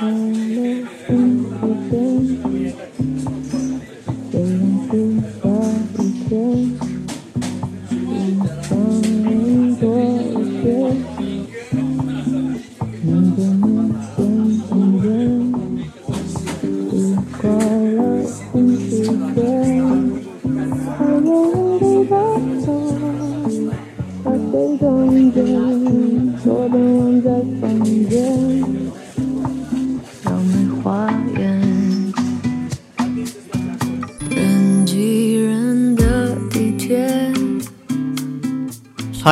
[0.00, 0.41] 嗯。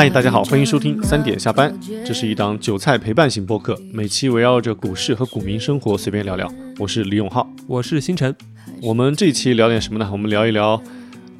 [0.01, 1.79] 嗨，大家好，欢迎收听三点下班。
[2.07, 6.51] 这是一档韭菜陪伴型播客，每期围绕着股市和股民生活随便聊聊。
[6.79, 8.35] 我是李永浩，我是星辰。
[8.81, 10.09] 我们这一期聊点什么呢？
[10.11, 10.83] 我们聊一聊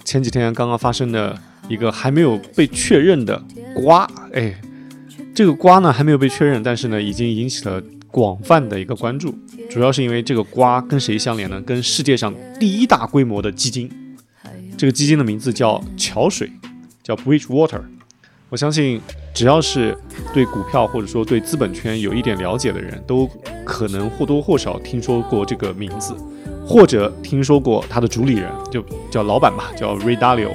[0.05, 1.35] 前几天刚刚发生的
[1.71, 3.43] 一个还没有被确认的
[3.75, 4.07] 瓜。
[4.35, 4.55] 哎，
[5.35, 9.35] 这个瓜呢还没有被确认，但是呢已经引起了广泛的一个关注。
[9.71, 11.59] 主要是因为这个瓜跟谁相连呢？
[11.63, 13.91] 跟世界上第一大规模的基金。
[14.77, 16.53] 这个基金的名字叫桥水，
[17.03, 17.81] 叫 Bridgewater。
[18.51, 19.01] 我相信，
[19.33, 19.97] 只要是
[20.35, 23.31] 对股票或者说对资本圈有一点了解的人，都
[23.65, 26.13] 可能或多或少听说过这个名字，
[26.67, 30.51] 或者听说过他的主理人，就叫老板吧，叫 Ray Dalio。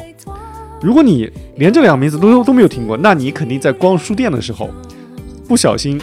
[0.82, 4.70] 如果你连这两个名字都都没有听过，那你肯定在逛书店的时候，
[5.48, 6.00] 不小心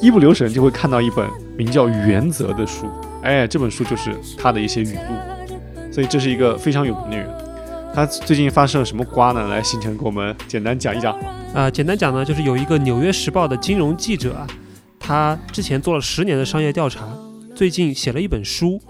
[0.00, 1.28] 一不留神就会看到一本
[1.58, 2.86] 名叫《原则》的书。
[3.22, 7.28] 哎，这本书就是他的一些语录，所以这是一个非常有名的人。
[7.94, 9.46] 他最近发生了什么瓜呢？
[9.46, 11.16] 来，星辰给我们简单讲一讲。
[11.54, 14.44] 啊，简单讲呢，就是有一个《纽约时报》的金融记者啊，
[14.98, 17.08] 他之前做了十年的商业调查，
[17.54, 18.82] 最近写了一本书。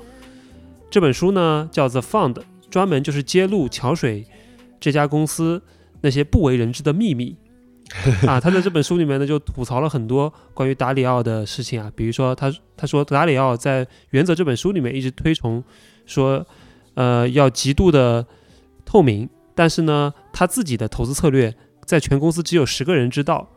[0.90, 2.32] 这本书呢叫《The Fund》，
[2.70, 4.24] 专门就是揭露桥水
[4.80, 5.60] 这家公司
[6.00, 7.36] 那些不为人知的秘密。
[8.26, 15.62] 啊，他在这本书里面呢就吐槽了很多关于达里奥的事情啊，比如说他他说达里奥在《原则》这本书里面一直推崇
[16.06, 16.46] 说，
[16.94, 18.26] 呃，要极度的。
[18.94, 21.52] 透明，但是呢，他自己的投资策略
[21.84, 23.50] 在全公司只有十个人知道，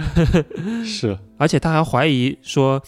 [0.82, 2.82] 是，而且他还怀疑说，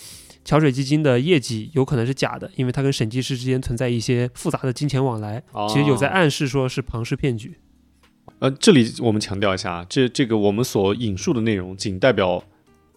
[0.46, 7.58] 桥水基金的业绩有可能是假的，因为他跟审计师之间存在一些复杂的金钱往来，其实有在暗示说是庞氏骗局。
[8.38, 12.42] 呃，这里我们强调一下啊，这这个我们所引述的内容仅代表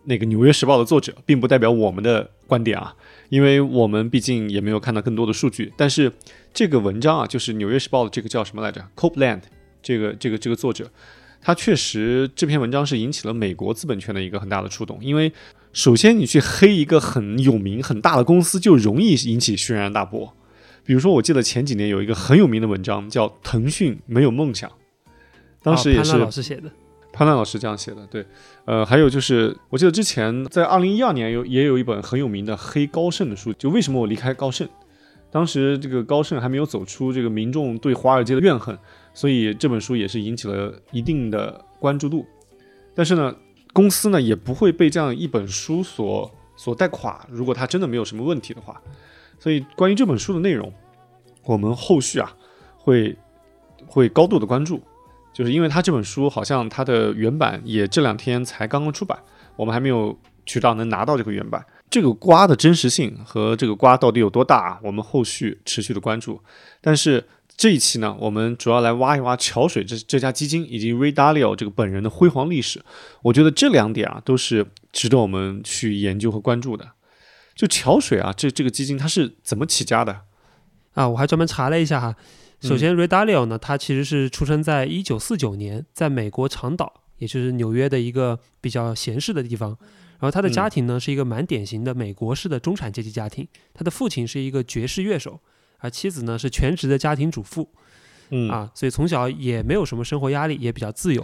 [0.05, 2.95] 那个《纽约时报》的作者，并不代表我们的观点啊。
[3.29, 6.11] 因为我们毕竟也没有看到更多的数据，但是
[6.53, 9.41] 这个文章啊，就是《纽约时报》的这个叫什么来着？Copeland，
[9.81, 10.89] 这个这个这个作者，
[11.41, 14.97] 他确实这篇文章是引起了美国资本圈的一个很大的触动。
[15.01, 15.31] 因为
[15.73, 20.33] 首先你去黑一个很有名很大的公司，就容易引起轩然大波。
[20.83, 24.69] 比如说，我记得前几年有一个很有名的文章叫《腾讯没有梦想》，
[25.61, 26.71] 当时也是老师写的。
[27.17, 28.23] 潘乱老师这样写的，对，
[28.65, 34.69] 呃，还有就是，我记得之前在二零一二年有也有一本很有名的黑高盛的书，就为什么我离开高盛，
[35.31, 38.77] 当时这个高盛还没有走出这个民众对华尔街的怨恨，
[39.15, 42.23] 所以这本书也是引起了一定的关注度。
[42.93, 43.35] 但是呢，
[43.73, 48.79] 公司呢也不会被这样一本书所所带垮，如果它真的没有什么问题的话。
[49.39, 50.71] 所以关于这本书的内容，
[51.45, 52.31] 我们后续啊
[52.75, 53.17] 会
[53.87, 54.79] 会高度的关注。
[55.37, 59.15] 就是因为他这本书好像他的原版也这两天才刚刚出版，
[59.55, 60.17] 我们还没有
[60.47, 61.63] 渠道能拿到这个原版。
[61.91, 66.41] 这个瓜的真实性和这个瓜到底有多大，我们后续持续的关注。
[66.81, 67.23] 但是
[67.55, 72.83] 这一期呢，我们主要来挖一挖桥水这这家基金以及 Ray Dalio 这个本人的辉煌历史。
[73.21, 76.93] 我觉得这两点啊都是值得我们去研究和关注的。
[77.53, 80.21] 就桥水啊，这这个基金它是怎么起家的
[80.95, 81.07] 啊？
[81.07, 82.15] 我还专门查了一下哈。
[82.59, 89.77] 首先，Ray Dalio 呢，他其实是出生在一九四九年，在美国长岛，也就是纽约的一个比较闲适的地方。
[90.19, 93.47] 然后他的家庭呢，是一个蛮典型的美国式的中产阶级家庭。
[93.75, 95.39] 他的父亲是一个爵士乐手，
[95.77, 97.69] 而妻子呢是全职的家庭主妇。
[98.31, 101.23] 嗯啊，所以从小也没有什么生活压力，也比较自由。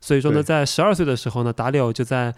[0.00, 2.34] 所以说呢，在十二岁的时候呢，达里奥就在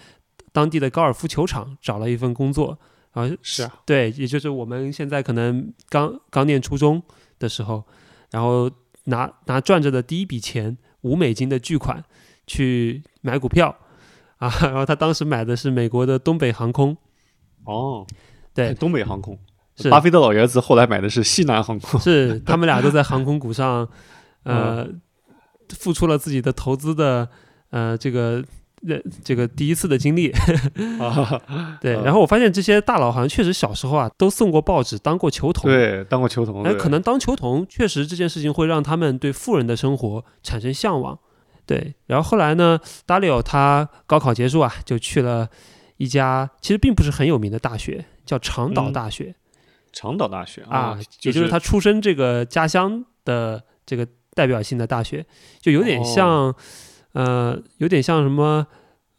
[0.50, 2.76] 当地的高尔夫球场找了一份工作。
[3.12, 7.00] 啊，是啊，对，也就是我们现在可能刚刚念初中
[7.38, 7.84] 的时候。
[8.32, 8.68] 然后
[9.04, 12.02] 拿拿赚着的第一笔钱五美金的巨款
[12.46, 13.76] 去买股票
[14.38, 16.96] 啊， 然后他当时买的是美国的东北航空。
[17.64, 18.04] 哦，
[18.52, 19.38] 对，东北航空
[19.76, 22.00] 是巴菲特老爷子，后来买的是西南航空。
[22.00, 23.88] 是他们俩都在航空股上，
[24.42, 24.88] 呃，
[25.68, 27.28] 付出了自己的投资的
[27.70, 28.44] 呃这个。
[28.86, 30.32] 这这个第一次的经历，
[31.80, 41.18] 对，然后我发现这些大佬好像确实小时候啊都送过报纸，当过球童，对，当过球童，哎，可能当球童确实这件事情会让他们对富人的生活产生向往，
[41.64, 45.48] 对，然后后来呢，达里奥他高考结束啊，就去了
[45.98, 49.34] 一家其实并不是很有名的大学，叫长岛嗯大学、
[49.92, 55.24] 长岛大学啊，就也就是他出生这个家乡的这个代表性的大学，
[55.60, 56.52] 就有点像，
[57.12, 58.66] 呃，有点像什么，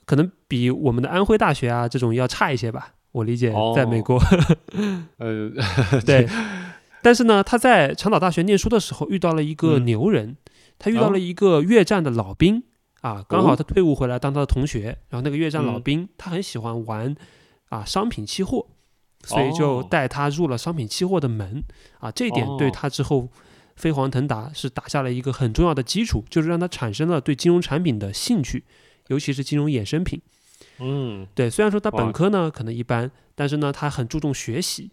[0.05, 2.93] 可能比我们的安徽大学啊这种要差一些吧。
[3.11, 4.19] 我理解，在美哦国，
[5.19, 5.51] 呃，
[6.05, 6.27] 对。
[7.03, 9.85] 但是呢，他在长岛大学念书的时候遇到了一个嗯。
[9.85, 10.37] 牛人，
[10.79, 12.63] 他遇到哦了一个越战的老兵
[13.01, 13.55] 啊，刚好哦。
[13.55, 15.81] 他退伍回来当他的同学，然后那个越战老嗯。
[15.83, 17.13] 兵他很喜欢玩
[17.69, 18.65] 啊商品期货，
[19.25, 19.87] 所以就哦。
[19.87, 21.63] 带他入了商品期货的门
[21.99, 22.71] 啊，这一点对哦。
[22.73, 23.27] 他之后
[23.75, 28.63] 飞黄腾达是打下了一个很重要的基础，就是让他产生了对金融产品的兴趣，
[29.07, 30.21] 尤其是金融衍生品。
[30.79, 34.91] 嗯，对，虽然说他本科呢可能一般，但是呢他很注重学习，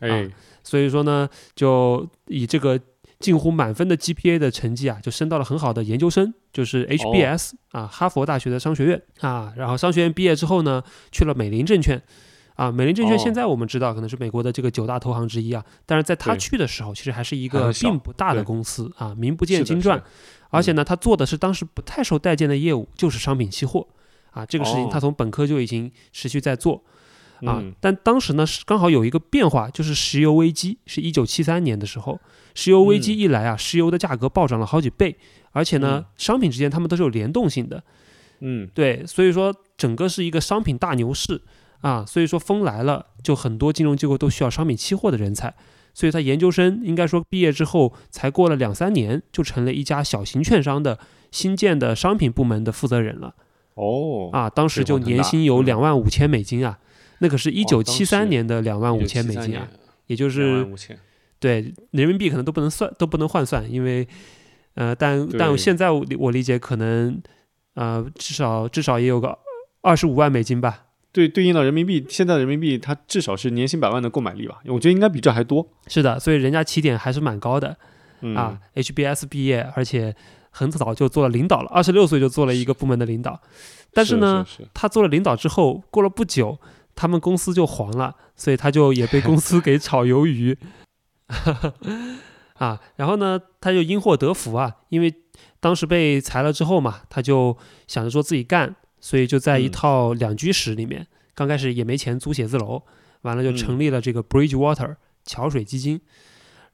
[0.00, 0.28] 哎，
[0.62, 2.78] 所以说呢，就以这个
[3.18, 9.52] 近乎满分的 GPA 的成绩啊，就升到了很好的研究生，就是 HBS、啊，哈佛大学的商学院啊。
[9.56, 12.02] 然后商学院毕业之后呢，去了美林证券
[12.62, 12.72] 啊。
[12.72, 13.18] 美林证券哦。
[13.18, 20.02] 现在我们知道可能是美国的这个九大投行之一啊，但是在他去的时候，其实还是一个并不大的公司啊，名不见经传。
[20.50, 23.86] 而且呢，他做的是当时不太受待见的业务，就是商品期货。
[24.30, 24.44] 啊。
[24.46, 24.88] 这个事情哦。
[24.92, 26.82] 他从本科就已经持续在做。
[27.44, 32.20] 啊嗯，但当时呢是刚好有一个变化，就是石油危机，是一九七三年的时候，
[32.54, 33.18] 石油危机嗯。
[33.18, 35.16] 一来啊，石油的价格暴涨了好几倍，
[35.50, 36.06] 而且呢，嗯。
[36.16, 37.82] 商品之间它们都是有联动性的，
[38.38, 41.42] 嗯，对，所以说整个是一个商品大牛市
[41.82, 45.54] 啊，所以说风来了，就很多金融机构都需要商品期货的人才，
[45.92, 50.98] 所以他研究生应该说毕业之后才过了两三年，就成了一家小型券商的
[51.30, 53.34] 新建的商品部门的负责人了
[53.74, 56.78] 哦，啊，当时就年薪有嗯两万五千美金啊。
[57.18, 59.68] 那可是一九七三年的两万五千美金啊，
[60.06, 60.66] 也就是
[61.40, 64.06] 对人民币可能都不能算，都不能换算，因为
[64.74, 67.20] 呃，但但对现在我理我理解可能
[67.74, 69.36] 呃至少至少也有个
[69.80, 70.84] 二十五万美金吧。
[71.12, 74.60] 对，对应到人民币，现在的人民币它至少是年薪百万的购买力吧？
[74.66, 75.68] 我觉得应该比这还多。
[75.86, 77.76] 是的，所以人家起点还是蛮高的、
[78.22, 78.58] 嗯啊。
[78.74, 80.16] HBS 毕业，而且
[80.50, 83.38] 很早就做了领导了，二十六岁就做了一个部门的领导。
[83.92, 86.58] 但是呢，是是他做了领导之后，过了不久，
[86.94, 90.56] 他们公司就黄了，所以他就也被公司给炒鱿鱼。
[92.56, 95.12] 啊，然后呢，他就因祸得福啊，因为
[95.60, 97.56] 当时被裁了之后嘛，他就
[97.86, 102.82] 想着说自己干，所以就在一嗯套两居室里面，刚开始也没钱租写字楼，
[103.20, 106.00] 完了就嗯成立了这个 Bridgewater 桥水基金。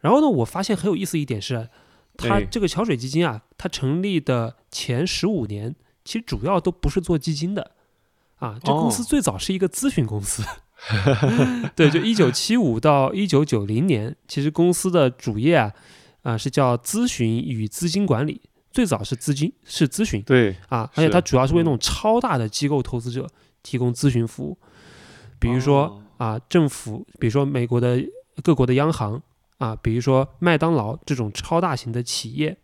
[0.00, 1.68] 然后呢，我发现很有意思一点是，
[2.16, 7.72] 它哎这个桥水基金啊，它成立的前十五年，其实主要都不是做基金的，
[8.36, 10.44] 啊，这公司哦最早是一个咨询公司。
[11.74, 15.74] 对，就一九七五到一九九零年，其实公司的主业啊，
[16.22, 18.42] 啊、是叫咨询与资金管理。
[18.70, 23.26] 最早是资金，是咨询对，啊，而且是它主要是为那嗯种超大的机构投资者
[23.62, 24.58] 提供咨询服务，
[25.38, 27.98] 比如说、哦啊，政府，比如说美国的
[28.42, 29.20] 各国的央行
[29.58, 32.56] 啊，比如说麦当劳这种超大型的企业。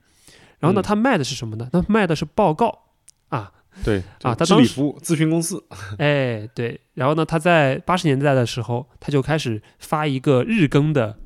[0.61, 1.69] 然后呢，嗯他卖的是什么呢？
[1.73, 2.87] 他卖的是报告
[3.29, 3.53] 啊，
[3.83, 5.63] 对啊他当时服务咨询公司，
[5.99, 6.81] 哎，对。
[6.95, 11.19] 然后呢，他在八十年代的时候，他就开始发一个日更的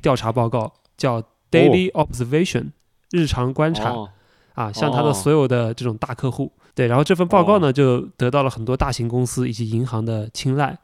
[0.00, 2.70] 调查报告，叫 Daily Observation，、
[3.10, 3.90] 日常观察。
[3.90, 4.10] 哦
[4.56, 6.50] 啊，向他的哦所有的这种大客户。
[6.74, 10.76] 对，然后这份报告呢，就得到了很多大型公司以及银行的青睐。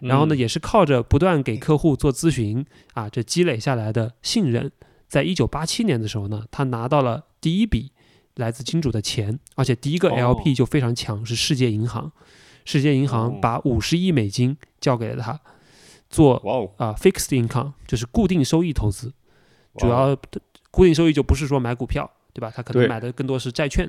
[0.00, 4.70] 然后呢，嗯也是靠着不断给客户做咨询啊，这积累下来的信任，
[5.08, 7.92] 在一九八七年的时候呢，他拿到了第一笔
[8.34, 12.12] 来自金主的钱，而且第一个哦 LP 就非常强，是世界银行。
[12.64, 15.40] 世界银行哦把五十亿美金交给了他，
[16.10, 16.36] 做
[16.76, 19.12] 啊、fixed income，就是固定收益投资。
[19.78, 20.16] 主要
[20.70, 22.52] 固定收益就不是说买股票，对吧？
[22.54, 23.88] 他可能买的更多是债券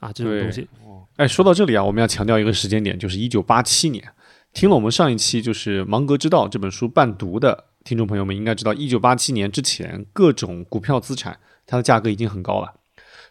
[0.00, 0.68] 啊这种东西。
[1.16, 4.02] 哎，说到这里啊，我们要强调一个时间点，就是一九八七年。
[4.52, 12.74] 听了我们上一期就是《芒格之道》这本书伴读的听众朋友们，应该知道，一九八七年之前，各种股票资产它的价格已经很高了。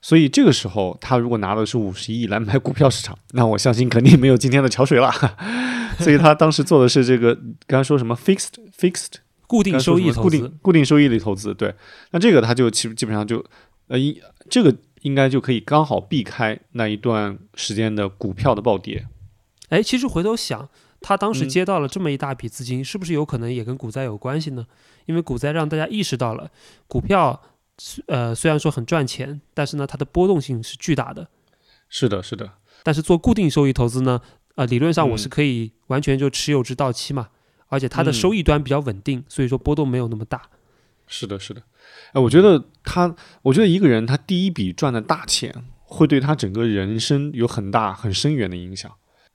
[0.01, 5.12] 所以这个时候，他如果拿的是五十亿来买股票市场，那我相信肯定没有今天的桥水了。
[6.00, 7.38] 所以他当时做的是这个，
[7.68, 11.72] 刚才说什么 fixed fixed 固定收益投资固定，固定收益的投资，对，
[12.10, 13.46] 那这个他就其实基本上就
[13.92, 14.18] 呃应
[14.50, 19.06] 这个应该就可以刚好避开那一段时间的股票的暴跌。
[19.68, 20.70] 哎，其实回头想，
[21.02, 24.66] 他当时嗯接到了这么一大笔资金，是不是有可能也跟股灾有关系呢？
[25.08, 26.50] 因为股灾让大家意识到了
[26.88, 27.42] 股票，
[28.08, 31.28] 呃，虽然说很赚钱，但是呢，它的波动性是巨大的。
[31.90, 34.22] 是的，是的，但是做固定收益投资呢，
[34.56, 37.28] 呃，理论上我是嗯可以完全就持有至到期嘛，
[37.68, 40.44] 而且它的嗯收益端比较稳定，所以说波动没有那么大。
[41.12, 41.62] 是的，是的。
[42.13, 45.53] 哎，我觉得他，我觉得一个人他第一笔赚的大钱，
[45.84, 48.89] 会对他整个人生有很大很深远的影响。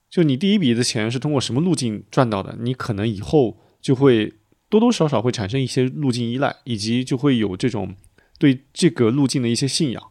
[0.09, 4.33] 就你第一笔的钱是通过什么路径赚到的，你可能以后就会
[4.69, 7.95] 多多少少会产生一些路径依赖，以及就会有这种
[8.39, 10.03] 对这个路径的一些信仰。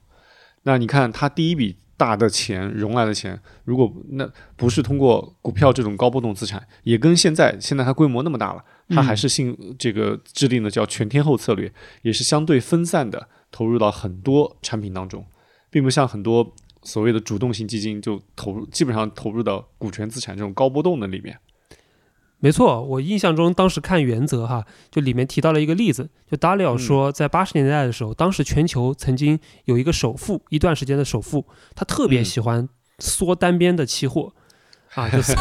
[0.62, 15.24] 那你看，他第一笔大的钱融来的钱，如果那不是通过股票这种高波动资产，也跟现在现在它规模那么大了，它还是信这个制定的叫全天候策略，也是相对分散的投入到很多产品当中，
[15.70, 21.38] 并不像很多所谓的主动型基金就投入基本上投入到股权资产这种高波动的里面。
[22.38, 34.34] 没错，我印象中当时看原则哈，就里面提到了一个例子，就达里奥说，在八十年代的时候，当时全球曾经有一个首富，一段时间的首富，他特别喜欢缩单边的期货，
[34.94, 35.34] 啊， 就是，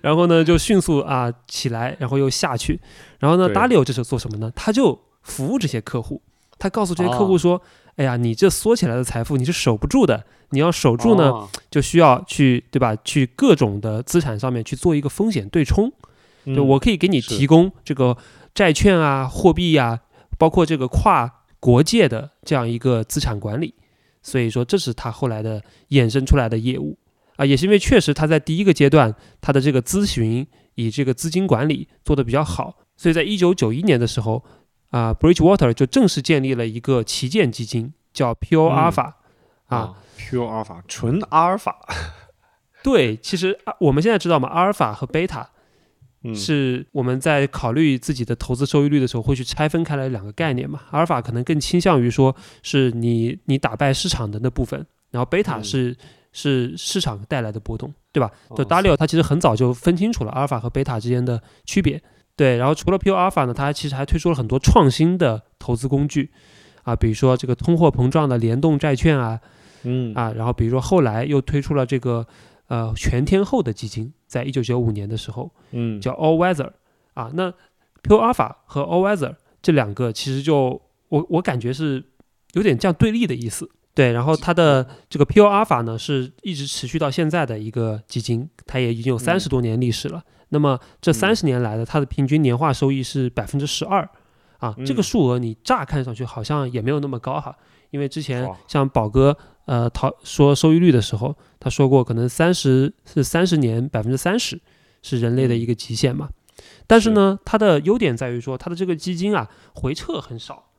[0.00, 2.80] 然后呢就迅速啊起来，然后又下去，
[3.18, 4.52] 然后呢，达里奥这时候做什么呢？
[4.54, 6.22] 他就服务这些客户，
[6.58, 7.60] 他告诉这些客户说，
[7.96, 12.96] 哎呀，你这缩起来的财富你是守不住的，你要守住呢，就需要去对吧？
[13.04, 15.92] 去各种的资产上面去做一个风险对冲。
[16.56, 18.16] 就我可以给你提供这个
[18.54, 20.00] 债券啊、货币呀，
[20.38, 21.30] 包括这个跨
[21.60, 23.74] 国界的这样一个资产管理，
[24.22, 26.96] 所以说这是他后来的衍生出来的业务
[27.40, 34.44] 啊，也是因为确实他在第一个阶段他的这个咨询以这个资金管理做的比较好，所以在一九九一年的时候
[34.90, 39.14] 啊，Bridgewater 就正式建立了一个旗舰基金，叫 Pure Alpha
[39.68, 41.78] 啊，Pure Alpha 纯阿尔法。
[42.84, 45.48] 对，其实我们现在知道嘛，阿尔法和贝塔。
[46.34, 50.82] 是我们在考虑自己的投资收益率的时候，会去拆分开来两个概念嘛？
[50.90, 55.96] 阿尔法可能更倾向于说是你你打败市场的那部分，然后贝塔是
[56.32, 58.30] 是市场带来的波动，对吧？
[58.56, 62.02] 就达里奥他其实很早就分清楚了阿尔法和贝塔之间的区别，
[62.36, 62.56] 对。
[62.56, 66.30] 然后除了 Pure Alpha 呢，他其实还推出了很多创新的投资工具
[66.82, 69.40] 啊，比如说这个通货膨胀的联动债券啊，
[69.82, 72.26] 嗯啊，然后比如说后来又推出了这个
[72.68, 74.12] 呃全天候的基金。
[74.30, 76.70] 在一九九五年的时候，嗯，叫 All Weather
[77.14, 77.50] 啊，那
[78.04, 82.04] Pure Alpha 和 All Weather 这两个其实就我我感觉是
[82.52, 83.68] 有点这样对立的意思，
[84.00, 84.12] 对。
[84.12, 90.22] 然后它的这个 Pure Alpha 呢，是一直持续到现在的一个基金，它也已经有三十多年历史了。
[90.48, 94.08] 那么这三十年来的它的平均年化收益是百分之十二
[94.58, 97.54] 啊，这个数额你乍看上去好像也没有那么高哈，
[97.90, 99.36] 因为之前像宝哥。
[99.66, 104.60] 呃，讨说收益率的时候，他说过可能三十是三十年百分之三十
[105.00, 106.28] 是人类的一个极限嘛。
[106.88, 110.70] 但是呢，它的优点在于说，它的这个基金啊回撤很少，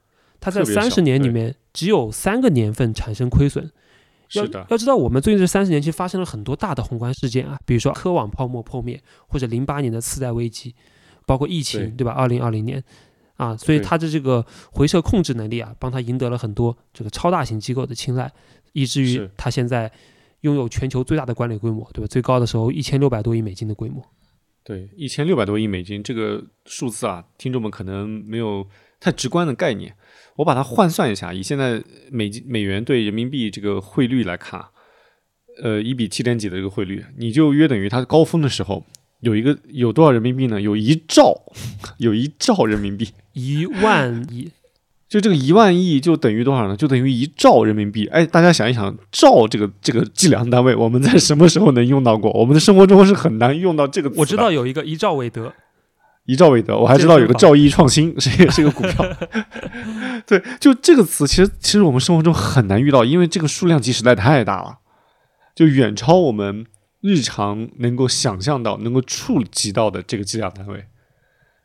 [0.42, 3.72] 它在三十年里面只有三个年份产生亏损。
[4.34, 10.74] 要要知道，我们最近这三十年其实发生了很多大的宏观事件啊，比如说科网泡沫破灭，或者零八年的次贷危机，
[11.26, 12.12] 包括疫情，对吧？
[12.12, 12.84] 二零二零年。
[13.38, 18.32] 啊，所以它的这个回撤控制能力啊，帮他赢得了很多这个超大型机构的青睐，
[18.74, 19.92] 以至于他现在
[20.42, 22.08] 拥有全球最大的管理规模，对吧？
[22.08, 24.00] 最高的时候一千六百多亿美金的规模。
[24.64, 28.64] 对，一千六百多亿美金这个数字啊，听众们可能没有
[29.00, 29.96] 太直观的概念。
[30.38, 34.64] 我把它换算一下，以现在美金美元对人民币这个汇率来看，
[35.62, 38.86] 呃，一比七点几的这个汇率，你就约等于它高峰的时候。
[39.22, 40.60] 有一个有多少人民币呢？
[40.60, 41.40] 有一兆，
[42.00, 44.50] 有一兆人民币，一万亿，
[45.08, 46.76] 就这个一万亿就等于多少呢？
[46.76, 48.08] 就等于一兆人民币。
[48.08, 52.32] 哎，大家想一想，兆这个这个计量单位，我们在什么时候能用到过？
[52.32, 54.16] 我们的生活中是很难用到这个词。
[54.18, 55.54] 我知道有一个一兆韦德，
[56.26, 59.06] 一兆韦德，我还知道有个兆易创新， 是是一个股票。
[60.28, 64.80] 对，就这个词，其实其实我们生活中很难遇到，因为这个数量级实在太大了，
[65.56, 66.66] 就远超我们。
[67.04, 70.86] 日常能够想象到、能够触及到的这个计量单位，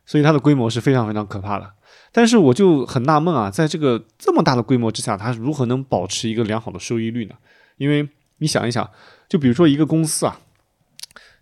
[0.03, 1.73] 所以它的规模是非常非常可怕的。
[2.11, 7.35] 但是我就很纳闷啊，在这个这么大的规模之下，它如何能保持一个良好的收益率呢？
[7.77, 8.09] 因为
[8.39, 8.89] 你想一想，
[9.29, 10.39] 就比如说一个公司啊，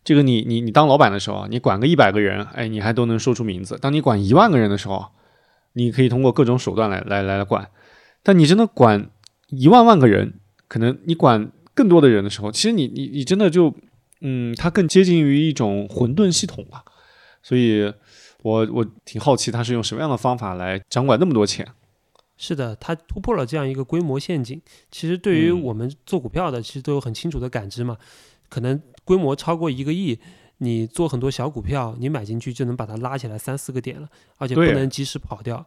[0.05, 5.07] 这个你你你当老板的时候啊，你管个一百个人，哎，你还都能说出名字；当你管一万个人的时候，
[5.73, 7.69] 你可以通过各种手段来来来来管。
[8.23, 9.09] 但你真的管
[9.49, 10.35] 一万万个人，
[10.69, 11.51] 可能你管。
[11.77, 13.75] 更多的人的时候，其实你你你真的就，
[14.21, 16.85] 嗯，它更接近于一种混沌系统吧。
[17.43, 17.93] 所以，
[18.43, 21.67] 我我挺好奇，他是用什么样的方法来掌管那么多钱？
[22.37, 24.61] 是的，他突破了这样一个规模陷阱。
[24.89, 27.97] 其实，对于我们做股票的，其实都有很清楚的感知嘛。
[28.47, 30.19] 可能规模超过一个亿，
[30.57, 35.65] 你做很多小股票，你买进去就能把它拉起来三四个点了，而且不能及时跑掉。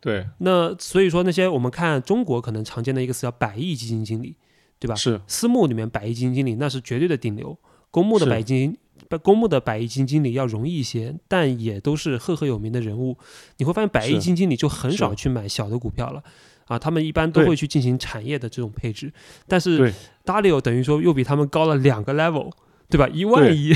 [0.00, 0.26] 对。
[0.40, 4.36] 那所以说，那些我们看中国可能常见的一个词叫百亿基金经理。
[4.78, 4.94] 对吧？
[4.94, 7.58] 是私募里面百亿基金经理那是绝对的顶流，
[7.90, 8.76] 公募的百亿基金，
[9.22, 13.16] 公募的百亿基金经理要容易一些，但也都是赫赫有名的人物。
[13.56, 16.22] 你会发现百亿基金经理就很少去买小的股票了，
[16.66, 19.12] 啊，他们一般都会去进行产业的这种配置。
[19.48, 19.92] 但是
[20.24, 22.52] Dario 等于说又比他们高了两个 level，
[22.88, 23.08] 对吧？
[23.08, 23.72] 一万亿，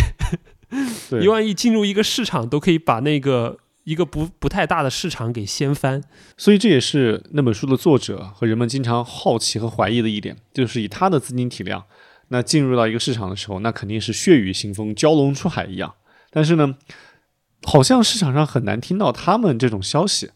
[1.20, 6.02] 一万亿进入一个市场都可以把那个一个不不太大的市场给掀翻。
[6.36, 11.84] 所以这也是那本书的作者和人们经常好奇和怀疑的一点，就是以他的资金体量，
[12.28, 15.94] 那进入到一个市场的时候，那肯定是血雨腥风、蛟龙出海一样。
[16.30, 16.76] 但是呢，
[17.62, 20.30] 好像市场上很难听到他们这种消息，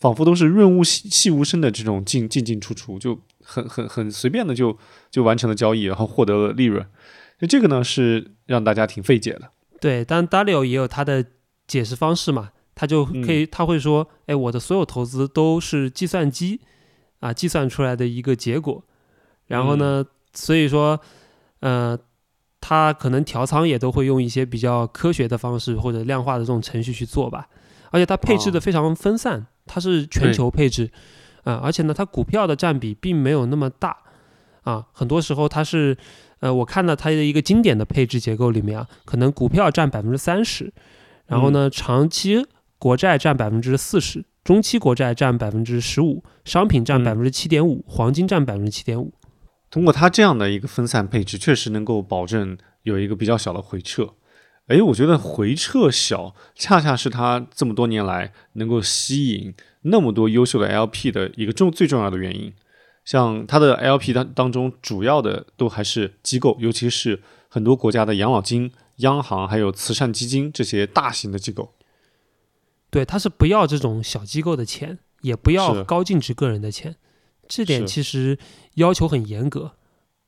[0.00, 4.76] 仿佛都是润物细细无声的这种进进进出出，就很很很随便的就
[5.10, 6.84] 就完成了交易，然后获得了利润。
[7.40, 9.50] 那这个呢是让大家挺费解的。
[9.80, 11.24] 对，但 Dalio 也有他的
[11.66, 16.60] 解释方式嘛，他就可以、他会说，哎，我的所有投资都是计算机
[17.20, 18.84] 啊计算出来的一个结果，
[19.46, 20.04] 然后呢，
[20.34, 21.00] 所以说，
[21.60, 21.98] 呃，
[22.60, 27.48] 他可能调仓也都会用一些比较科学的方式或者量化的这种程序去做吧，
[27.90, 30.90] 而且他配置的非常分散，它是全球配置，
[31.44, 33.96] 啊、而且呢，它股票的占比并没有那么大，
[34.62, 35.96] 啊，很多时候它是。
[36.40, 40.72] 呃，我看到它的一个经典的配置结构里面啊，可能股票占百分之三十，
[41.26, 42.46] 然后呢，长期
[42.78, 49.12] 国债占百分之四十，中期国债占百分之十五，商品占嗯百分之七点五，黄金占百分之七点五。
[49.70, 54.08] 通过它这样的一个分散配置，确实能够保证有一个比较小的回撤。
[54.70, 62.52] 诶，我觉得回撤小，恰恰是他这么多年来能够吸引那么多优秀的 LP 的一个重最重要的原因。
[63.04, 71.74] 像他的 LP 当当中，主要的都还是机构，尤其是很多国家的养老金、央行还有慈善基金这些大型的机构。
[72.90, 76.94] 对，他是不要这种小机构的钱，也不要高净值个人的钱，
[77.48, 78.38] 这点其实
[78.74, 79.72] 要求很严格。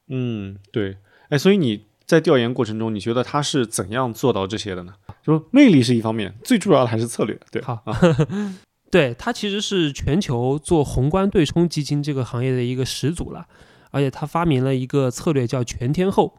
[0.09, 0.97] 嗯，对。
[1.29, 4.93] 哎，所以你在调研过程中，你觉得他是怎样做到这些的呢？
[5.25, 7.41] 说魅力是一方面，最重要的还是策略。
[7.51, 7.99] 对，好啊，
[8.93, 13.47] 对，它其实是全球做宏观对冲基金这个行业的一个始祖了，
[13.91, 16.37] 而且他发明了一个策略叫全天候，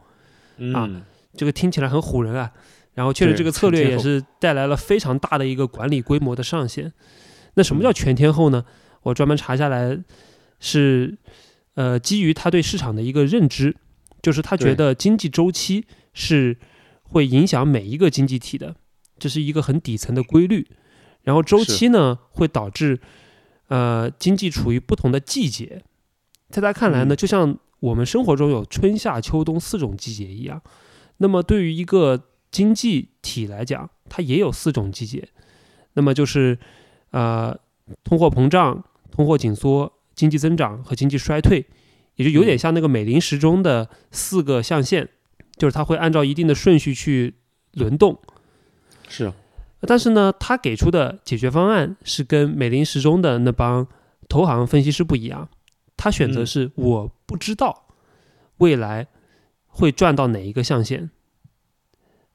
[0.58, 1.02] 嗯，
[1.36, 2.52] 这个听起来很唬人啊。
[2.92, 6.92] 然后确实这个策略也是带来了非常大的一个管理规模的上限。
[7.54, 8.64] 那什么叫全天候呢？
[9.02, 9.98] 我专门查下来
[10.60, 11.18] 是，
[11.74, 13.74] 呃，基于他对市场的一个认知，
[14.24, 15.84] 就是他觉得经济周期
[16.14, 16.58] 是
[17.02, 18.74] 会影响每一个经济体的，
[19.18, 20.66] 这是一个很底层的规律。
[21.22, 22.98] 然后周期呢会导致
[23.68, 25.82] 呃经济处于不同的季节，
[26.48, 27.16] 在他看来呢，嗯。
[27.16, 30.62] 就像我们生活中有春夏秋冬四种季节一样，
[31.18, 35.28] 那么对于一个经济体来讲，它也有四种季节，
[35.92, 36.58] 那么就是
[37.10, 37.54] 呃
[38.02, 41.66] 通货膨胀、通货紧缩、经济增长和经济衰退，
[42.16, 45.08] 也就有点像那个美林时钟的四个象限，
[45.56, 47.34] 就是它会按照一定的顺序去
[47.72, 48.18] 轮动。
[49.08, 49.32] 是，
[49.80, 53.86] 但是呢，他给出的解决方案是跟美林时钟的那帮
[54.28, 55.48] 投行分析师不一样，
[55.96, 56.46] 他选择嗯。
[56.46, 57.86] 是我不知道
[58.58, 59.08] 未来
[59.66, 61.10] 会转到哪一个象限，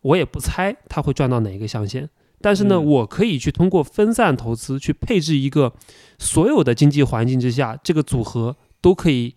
[0.01, 2.85] 我也不猜他会转到哪一个象限，但是呢，嗯。
[2.85, 5.73] 我可以去通过分散投资去配置一个
[6.19, 9.35] 所有的经济环境之下，这个组合都可以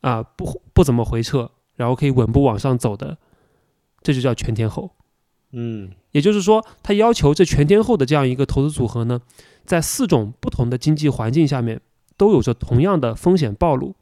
[0.00, 3.18] 啊、不不怎么回撤，然后可以稳步往上走的，
[4.02, 4.90] 这就叫全天候。
[5.52, 9.20] 嗯也就是说，它要求这全天候的这样一个投资组合呢，
[9.64, 11.80] 在四种不同的经济环境下面
[12.16, 13.94] 都有着同样的风险暴露。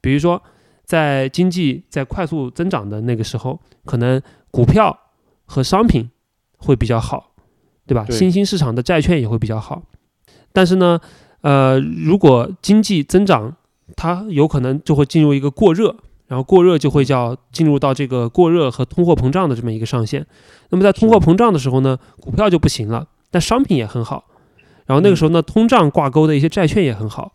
[0.00, 0.42] 比如说，
[0.84, 4.20] 在经济在快速增长的那个时候，可能
[4.50, 4.98] 股票
[5.44, 6.10] 和商品
[6.58, 7.32] 会比较好，
[7.86, 8.04] 对吧？
[8.04, 9.82] 对新兴市场的债券也会比较好。
[10.52, 11.00] 但是呢，
[11.40, 13.56] 呃，如果经济增长，
[13.96, 15.94] 它有可能就会进入一个过热，
[16.26, 20.26] 然后过热就会叫进入到这个过热和通货膨胀的这么一个上限。
[20.70, 24.24] 那么在通货膨胀的时候呢，股票就不行了，但商品也很好。
[24.86, 27.32] 然后那个时候呢，通胀挂钩的一些债券也很好。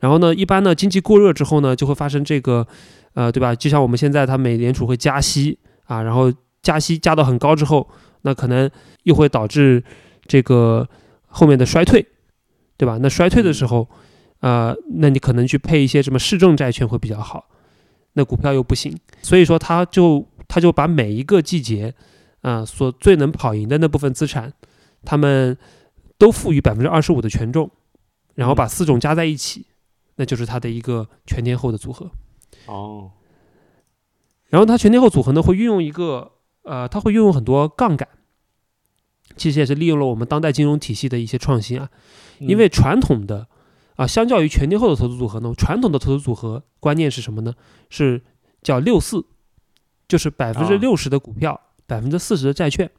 [0.00, 2.66] 然后呢，一般呢，经济过热之后呢，就会发生这个，
[3.14, 3.54] 呃，对吧？
[3.54, 7.88] 就像我们现在它美联储会加息啊，然后加息加到很高之后，
[8.22, 8.68] 那可能
[9.04, 9.84] 又会导致
[10.26, 10.88] 这个
[11.26, 12.04] 后面的衰退，
[12.76, 12.98] 对吧？
[13.00, 13.88] 那衰退的时候，
[14.42, 17.48] 呃，那你可能去配一些什么市政债券会比较好，
[18.14, 21.94] 那股票又不行，所以说他就他就把每一个季节
[22.40, 24.52] 啊、所最能跑赢的那部分资产，
[25.04, 25.56] 他们
[26.18, 27.70] 都赋予百分之二十五的权重，
[28.34, 29.66] 然后把四种加在一起，
[30.16, 32.10] 那就是他的一个全天候的组合。
[32.66, 33.12] 哦，
[34.48, 36.32] 然后它全天候组合呢，会运用一个
[36.64, 38.08] 呃，它会运用很多杠杆，
[39.36, 41.88] 其实也是利用了我们当代金融体系的一些创新啊。
[42.40, 43.46] 因为传统的
[43.96, 47.54] 啊，相较于全天候的投资组合呢，传统的投资组合观念是什么呢？
[47.90, 48.22] 是
[48.62, 49.24] 叫六四，
[50.08, 52.90] 就是百分之六十的股票，百分之四十的债券。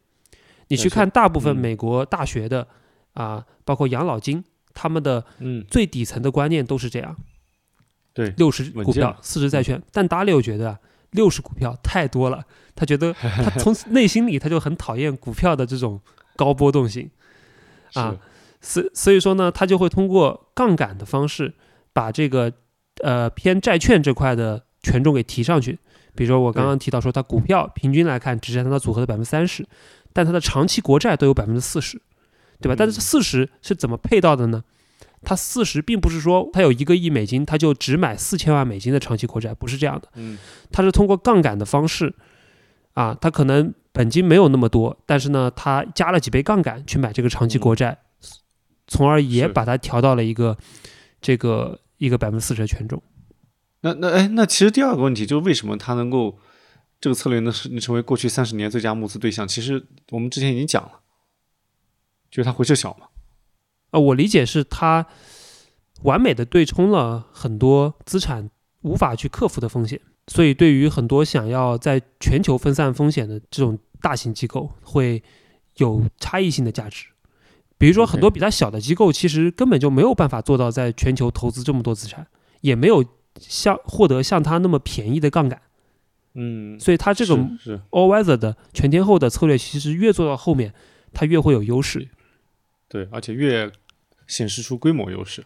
[0.70, 2.68] 你去看大部分嗯美国大学的
[3.14, 7.16] 啊，包括养老金，他们的嗯，最底层的观念都是这样。
[8.14, 9.82] 对，六十股票，四十债券。
[9.92, 10.80] 但达里欧觉得啊，
[11.12, 12.44] 六十股票太多了，
[12.76, 16.00] 他觉得 他从内心里他就很讨厌股票的这种
[16.36, 17.10] 高波动性
[17.94, 18.16] 啊，
[18.64, 21.54] 所所以说呢，他就会通过杠杆的方式
[21.92, 22.52] 把这个
[23.04, 25.78] 呃偏债券这块的权重给提上去。
[26.16, 29.68] 比如说我刚刚提到说，它股票平均来看只占它组合的百分之三十，
[30.14, 32.02] 但它的长期国债都有百分之四十，
[32.62, 32.76] 对吧？
[32.78, 34.64] 但是四十是怎么配到的呢？
[35.24, 40.08] 它四十并不是说它有一个亿美金，它就只买四千万美金的长期国债，不是这样的。
[40.16, 40.38] 嗯，
[40.72, 42.14] 它是通过杠杆的方式，
[42.94, 47.98] 啊，它可能本金没有那么多，但是呢，它加了几倍杠杆去买这个长期国债，
[48.88, 50.58] 从而也把它调到了一个
[51.22, 53.02] 这个一个百分之四十的权重。
[53.82, 56.40] 那那哎，那其实第二个问题就是为什么它能够
[57.02, 59.48] 这个策略能是成为过去三十年最佳募资对象？
[59.48, 61.02] 其实我们之前已经讲了，
[62.32, 63.08] 就是它回撤小嘛。
[63.92, 65.06] 呃，我理解是它
[66.04, 68.50] 完美的对冲了很多资产
[68.82, 75.22] 无法去克服的风险，所以对于很多想要在全球分散风险的这种大型机构，会
[75.76, 77.08] 有差异性的价值。
[77.84, 82.26] 比如说，很多比它小的机构，其实根本就没有办法做到在全球投资这么多资产，
[82.62, 83.04] 也没有
[83.38, 85.62] 像获得像它那么便宜的杠杆。
[86.34, 87.58] 嗯，所以它这种
[87.90, 90.74] all weather 的全天候的策略，其实越做到后面，
[91.12, 92.08] 它越会有优势。
[92.88, 93.70] 对，而且越
[94.28, 95.44] 显示出规模优势，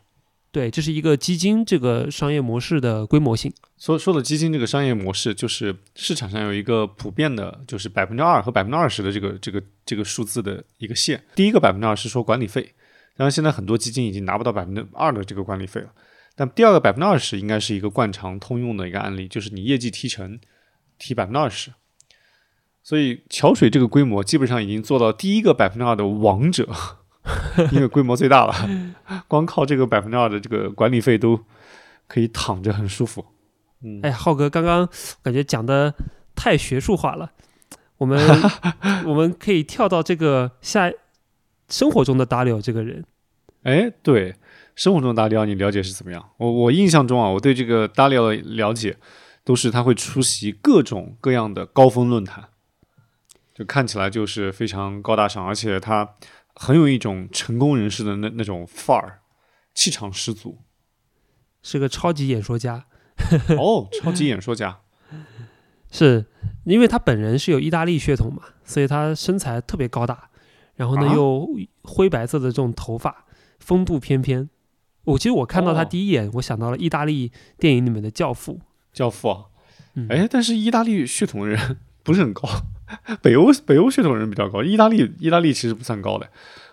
[0.58, 3.54] 对，这是一个基金这个商业模式的规模性。
[3.78, 11.24] 说说的基金这个商业模式，就是市场上有一个普遍的，就是百分之二和百分之二十的这个这个这个数字的一个线。
[11.36, 12.74] 第一个百分之二是说管理费，
[13.18, 15.92] 然后现在很多基金已经拿不到百分之二的这个管理费了。
[16.36, 20.40] 但第二个百分之二十应该是一个惯常通用的一个案例，就是你业绩提成
[20.98, 21.72] 提百分之二十。
[22.82, 26.68] 所以桥水这个规模基本上已经做到第一个百分之二的王者。
[27.72, 28.54] 因为规模最大了，
[29.28, 31.40] 光靠这个百分之二的这个管理费都
[32.08, 33.26] 可以躺着很舒服。
[33.84, 34.88] 嗯，哎，浩哥刚刚
[35.22, 35.94] 感觉讲的
[36.36, 37.32] 太学术化了，
[37.98, 38.20] 我们
[39.06, 40.92] 我们可以跳到这个下
[41.70, 43.06] 生活中的达里奥这个人。
[43.64, 44.36] 哎，对，
[44.76, 46.30] 生活中的达里奥你了解是怎么样？
[46.38, 48.98] 我我印象中啊，我对这个达里奥的了解
[49.44, 52.46] 都是他会出席各种各样的高峰论坛，
[53.54, 56.16] 就看起来就是非常高大上，而且他。
[56.60, 59.20] 很有一种成功人士的那那种范儿，
[59.76, 60.58] 气场十足，
[61.62, 62.88] 是个超级演说家。
[63.58, 64.82] 哦，超级演说家，
[65.92, 66.26] 是
[66.66, 70.30] 因为他本人是有意大利血统嘛，所以他身材特别高大，
[70.76, 71.48] 然后呢又
[71.84, 73.26] 灰白色的这种头发，
[73.60, 74.50] 风度翩翩。
[75.04, 78.60] 我其实我看到他第一眼，我想到了意大利电影里面的教父。
[78.94, 79.46] 教父啊，
[80.10, 82.48] 哎，但是意大利血统的人不是很高。
[83.22, 86.28] 北欧北欧血统人比较高，意大利意大利其实不算高的。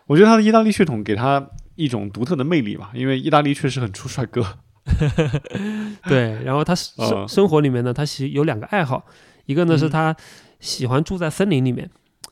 [0.06, 4.44] 我觉得他的意大利血统给他一种独特的魅力吧，因为意大利确实很出帅哥。
[6.06, 9.06] 对，然后他生 生活里面呢，他喜有两个爱好，
[9.46, 10.14] 一个呢是他
[10.60, 11.90] 喜欢住在森林里面，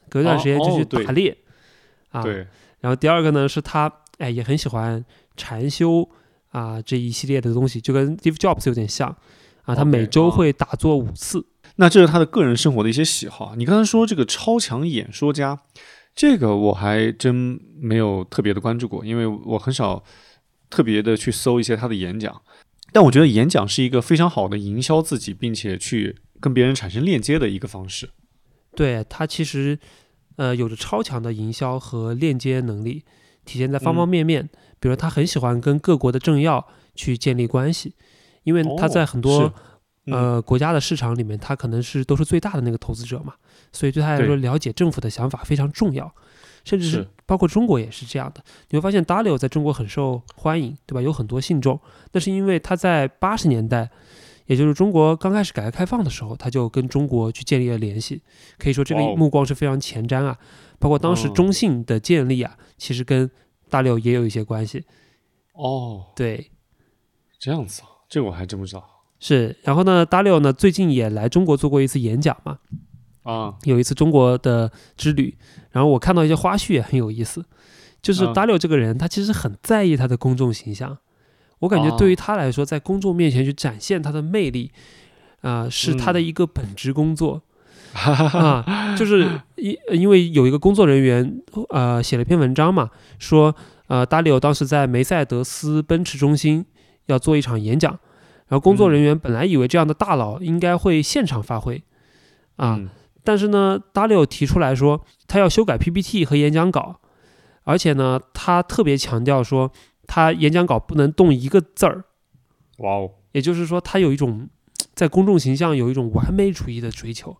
[0.08, 1.36] 隔一段时间就去打猎
[2.10, 2.22] 啊。
[2.22, 2.46] 对。
[2.80, 5.02] 然后第二个呢是他哎也很喜欢
[5.36, 6.06] 禅修
[6.50, 9.16] 啊这一系列的东西，就跟 Steve Jobs 有点像
[9.62, 9.74] 啊。
[9.74, 11.46] 他每周会打坐五次。
[11.76, 13.54] 那这是他的个人生活的一些喜好。
[13.56, 15.58] 你刚才说这个超强演说家，
[16.14, 20.04] 这个我还真没有特别的关注过，因为我很少
[20.68, 22.42] 特别的去搜一些他的演讲。
[22.92, 28.10] 但我觉得演讲是一个非常好的营销自己，并且去跟别人产生链接的一个方式。
[28.76, 29.78] 对他其实
[30.36, 33.02] 呃有着超强的营销和链接能力，
[33.46, 34.50] 体现在方方面面。
[34.78, 37.94] 比如他很喜欢跟各国的政要去建立关系，
[38.42, 39.54] 因为他在很多。
[40.06, 43.34] 呃，国家的市场里面，他可能是都是最大的那个投资者嘛，
[43.72, 46.12] 所以对他来说，了解政府的想法非常重要，
[46.64, 48.42] 甚至是包括中国也是这样的。
[48.70, 51.00] 你会发现 w 在中国很受欢迎，对吧？
[51.00, 51.78] 有很多信众，
[52.12, 53.88] 那是因为他在八十年代，
[54.46, 58.22] 也就是中国刚开始改革开放的时候，他就跟中国去建立了联系，
[58.58, 60.36] 可以说这个目光是非常前瞻啊。
[60.80, 63.30] 包括当时中信的建立啊，其实跟
[63.70, 64.84] 大六也有一些关系。
[65.52, 66.50] 哦，对，
[67.38, 68.84] 这样子啊，这个我还真不知道。
[69.24, 72.58] 是，然后呢，达里奥呢最近也来中国做过一次演讲嘛，
[73.22, 75.38] 啊，有一次中国的之旅，
[75.70, 77.44] 然后我看到一些花絮也很有意思，
[78.02, 80.98] 就是达里奥这个人，他其实很在意他的公众形象，
[81.60, 84.72] 我感觉对于他来说，在公众面前去展现他的魅力，
[85.42, 87.40] 啊，是他的一个本职工作，
[87.94, 93.54] 啊，就是因因为有一个工作人员，呃，写了篇文章嘛，说，
[93.86, 96.66] 呃，达里奥当时在梅赛德斯奔驰中心
[97.06, 97.96] 要做一场演讲。
[98.52, 101.82] 然后工作人员本来以为这样的大佬应该会现场发挥，
[102.56, 102.78] 啊，
[103.24, 107.00] 但是呢，达里奥提出来说他要修改 PPT 和演讲稿，
[107.64, 109.72] 而且呢，他特别强调说
[110.06, 112.04] 他演讲稿不能动一个字儿。
[112.80, 113.10] 哇哦！
[113.32, 114.46] 也就是说，他有一种
[114.94, 117.34] 在公众形象有一种完美主义的追求，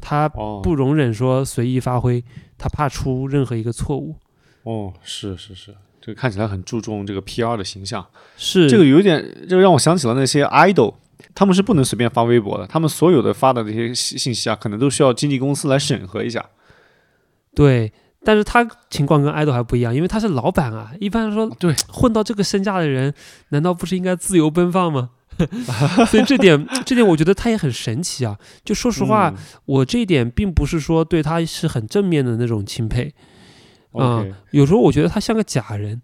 [0.00, 2.24] 他哦不容忍说随意发挥，
[2.58, 4.16] 他怕出任何一个错误。
[4.64, 5.76] 哦，是是是，
[6.06, 8.06] 这个看起来很注重这个 PR 的形象。
[8.36, 10.94] 是这个有点，这个让我想起了那些 idol，
[11.34, 16.46] 他们是不能随便发微博的，他们所有的发的这些信信息啊，可能都需要经纪公司来审核一下。
[17.56, 17.92] 对，
[18.22, 20.92] 但是他情况跟爱豆还不一样，因为他是老板啊。
[21.00, 23.12] 一般来说，对，混到这个身价的人，
[23.48, 25.10] 难道不是应该自由奔放吗？
[26.08, 28.38] 所以这点，这点我觉得他也很神奇啊。
[28.64, 33.12] 就说实话，嗯我这一点并不是说对他是很正面的那种钦佩
[33.96, 36.00] 啊、，OK，有时候我觉得他像个假人，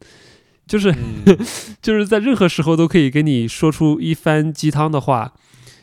[0.67, 1.25] 就是嗯，
[1.83, 5.33] 就是在任何时候都可以给你说出一番鸡汤的话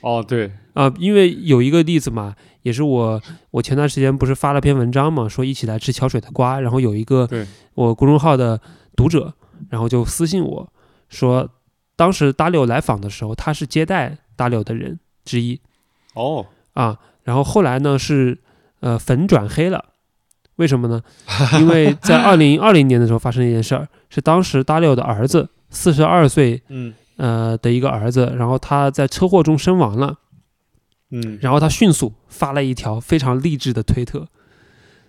[0.02, 7.30] 哦，对，啊、因为有一个例子嘛，也是我我前段时间不是发了篇文章嘛，说一起来吃桥水的瓜，然后有一个
[7.74, 8.60] 我公众号的
[8.96, 9.34] 读者，
[9.70, 10.72] 然后就私信我
[11.10, 11.50] 说，
[11.96, 15.60] 当时大柳来访的时候，他是接待大柳的人之一
[16.14, 18.40] 哦，啊，然后后来呢是
[18.80, 19.86] 呃粉转黑了。
[20.60, 21.02] 为什么呢？
[21.60, 26.94] 因为在 二零二零年的时候发生了一件事儿，是当时大六的儿子四十二岁嗯。
[27.18, 30.20] 呃的一个儿子，然后他在车祸中身亡了，
[31.12, 34.26] 嗯，然后他迅速发了一条非常励志的推特，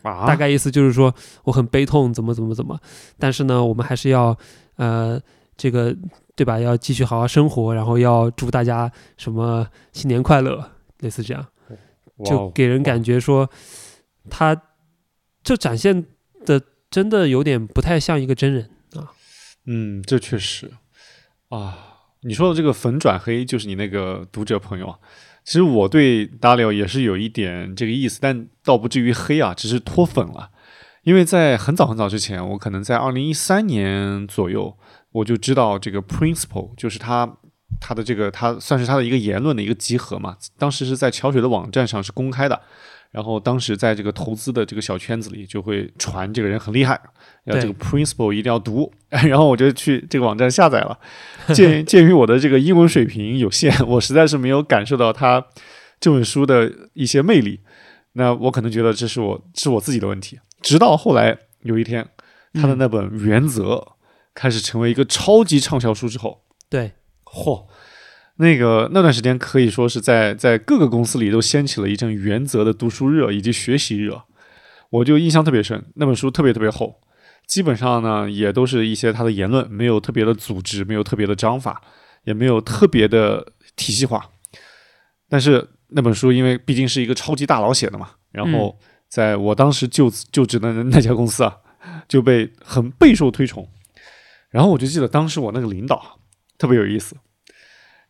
[0.02, 2.76] 啊，大概意思就是说我很悲痛，怎么怎么怎么，
[3.16, 4.36] 但是呢，我们还是要
[4.74, 5.20] 呃
[5.56, 5.96] 这个
[6.34, 6.58] 对吧？
[6.58, 11.46] 要继续好好生活，然后要祝大家什么新年快乐，类似这样，
[12.24, 13.48] 就给人感觉说
[14.28, 14.60] 他
[15.42, 16.04] 这展现
[16.44, 19.12] 的真的有点不太像一个真人啊。
[19.66, 20.70] 嗯，这确实
[21.48, 21.78] 啊，
[22.22, 24.98] 你说的这个粉转黑，就是你那个读者朋友啊。
[25.42, 30.50] 其实我对大刘也是有一点这个意思，但倒不至于黑啊，只是脱粉了。
[31.02, 34.76] 因为在很早很早之前，我可能在二零一三年左右，
[35.12, 37.38] 我就知道这个 Principal，就是他
[37.80, 40.36] 他的这个他算是他的一个言论的一个集合嘛。
[40.58, 42.60] 当时是在桥水的网站上是公开的，
[43.10, 47.00] 然后当时在这个投资的这个小圈子里就会传这个人很厉害，
[47.44, 50.98] 要这个 Principle 一定要读， 然后我就去这个网站下载了。
[51.54, 55.44] 鉴 鉴于我的这个英文水平有限，我实在是没有感受到他
[55.98, 57.60] 这本书的一些魅力。
[58.12, 60.38] 那我可能觉得这是我是我自己的问题。
[60.62, 62.06] 直到后来有一天，
[62.54, 63.74] 他的那本《原则》
[64.34, 66.92] 开始成为一个超级畅销书之后，对，
[67.24, 67.66] 嚯，
[68.40, 74.22] 那个那段时间可以说是在在各个公司里都掀起了一阵原则的读书热以及学习热，
[74.88, 75.84] 我就印象特别深。
[75.96, 77.02] 那本书特别特别厚，
[77.46, 81.82] 基本上呢也都是一些他的言论，没有特别的组织，没有特别的章法，
[82.24, 84.30] 也没有特别的体系化。
[85.28, 91.54] 但是那本书因为毕竟是一个超级大佬写的嘛，然后在我当时就就职的那家公司啊，
[92.08, 93.68] 就被很备受推崇。
[94.48, 96.18] 然后我就记得当时我那个领导
[96.56, 97.14] 特别有意思，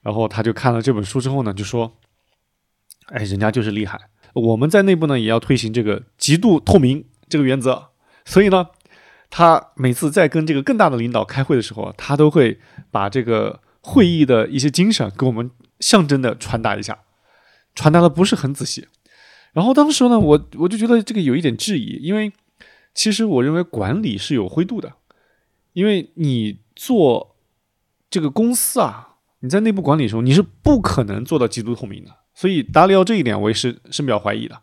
[0.03, 1.99] 然后他就看了这本书之后呢，就说
[3.13, 4.01] ：“哎，人家就是厉害。
[4.33, 7.89] 我们在内部呢也要推行这个极度透明这个原则，
[8.25, 8.69] 所以呢，
[9.29, 12.61] 他每次在跟这个更大的领导开会的时候，他都会
[12.91, 17.01] 把这个会议的一些精神给我们象征的传达一下，
[17.75, 18.87] 传达的不是很仔细。
[19.53, 22.33] 然后当时呢，我我就觉得这个有一点质疑，因为
[22.95, 24.93] 其实我认为管理是有灰度的，
[25.73, 27.37] 因为你做
[28.09, 29.10] 这个公司啊，
[29.40, 32.11] 你在内部管理的时候，你是不可能做到极度透明的。
[32.35, 34.61] 所以达里奥这一点，我也是深表怀疑的。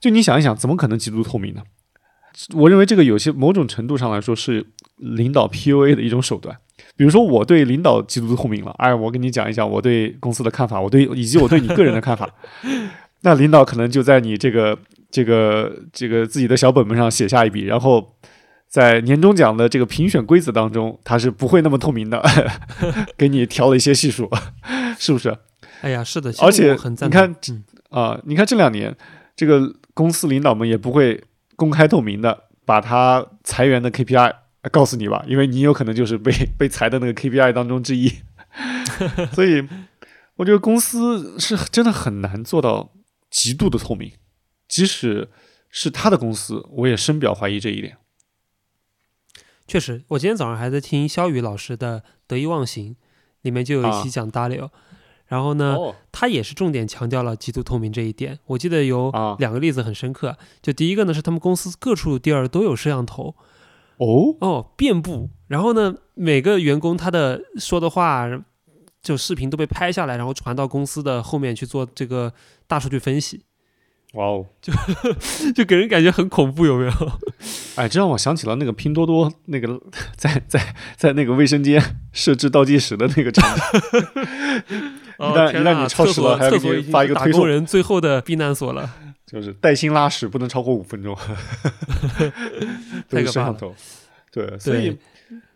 [0.00, 1.62] 就你想一想，怎么可能极度透明呢？
[2.54, 6.56] 我认为这个有些某种程度上来说是领导 PUA 的一种手段。
[6.94, 12.28] 比如说，我对领导极度透明了，哎，我跟你讲一讲我对公司的看法，我对以及我对你个人的看法。
[13.22, 14.78] 那领导可能就在你这个
[15.10, 18.14] 这个这个自己的小本本上写下一笔，然后
[18.68, 22.22] 在年终奖的这个评选规则当中，他是不会那么透明的，
[23.16, 24.30] 给你调了一些系数，
[24.98, 25.36] 是不是？
[25.80, 27.34] 哎呀，是的，而且你看
[27.90, 28.94] 啊、你看这两年，
[29.34, 31.22] 这个公司领导们也不会
[31.54, 34.34] 公开透明的把他裁员的 KPI
[34.72, 38.12] 告诉你吧，因为你有可能就是被 被裁的那个 KPI 当中之一，
[39.32, 39.66] 所以
[40.36, 42.92] 我觉得公司是真的很难做到
[43.30, 44.12] 极度的透明，
[44.68, 45.28] 即使
[45.70, 47.96] 是他的公司，我也深表怀疑这一点。
[49.66, 52.92] 确实，我今天早上还在听肖宇老师的《得意忘形》，
[53.42, 54.70] 里面就有一期啊讲 Dalio，、
[55.26, 58.38] 然后呢，哦，他也是重点强调了极度透明这一点。
[58.46, 63.34] 我记得有啊两个例子很深刻，就第一个呢是他们公司各处地儿都有摄像头，
[63.96, 65.30] 哦，哦，遍布。
[65.48, 68.28] 然后呢，每个员工他的说的话，
[69.02, 72.32] 就视频都被拍下来，然后传到公司的后面去做这个
[72.66, 73.44] 大数据分析，
[74.16, 74.72] 哇哦， 就
[75.52, 76.92] 就给人感觉很恐怖，有没有？
[77.76, 79.80] 哎，这让我想起了那个拼多多那个
[80.16, 81.80] 在在在那个卫生间
[82.12, 83.62] 设置倒计时的那个场景。
[85.18, 88.90] 一旦一旦你超时了还要给你发一个推送工人最后的避难所了。
[89.26, 91.16] 就是带薪拉屎不能超过五分钟，
[93.10, 93.74] 都是太可怕了摄像头。
[94.30, 94.96] 对，所以，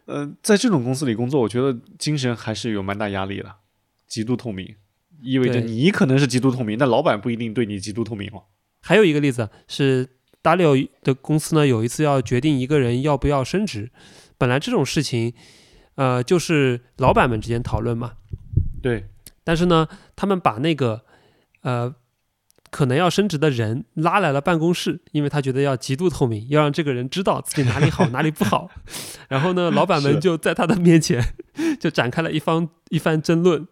[0.06, 3.48] 呃，在这种公司里工作，我觉得精神还是有蛮大压力的，
[4.08, 4.74] 极度透明，
[5.22, 8.44] 意味着你可能是极度透明，但老板不一定对你极度透明哦。
[8.82, 10.08] 还有一个例子啊是
[10.42, 13.90] 达利欧的公司呢，有一次要决定一个人要不要升职，
[14.38, 15.34] 本来这种事情，
[15.96, 18.12] 呃，就是老板们之间讨论嘛，
[18.82, 19.06] 对，
[19.44, 21.02] 但是呢，他们把那个
[21.62, 21.94] 呃
[22.70, 28.70] 可能要升职的人拉来了办公室，因为他觉得要极度透明，要让这个人知道自己哪里好 哪里不好。
[29.28, 31.22] 然后呢，老板们就在他的面前
[31.78, 33.66] 就展开了一方一番争论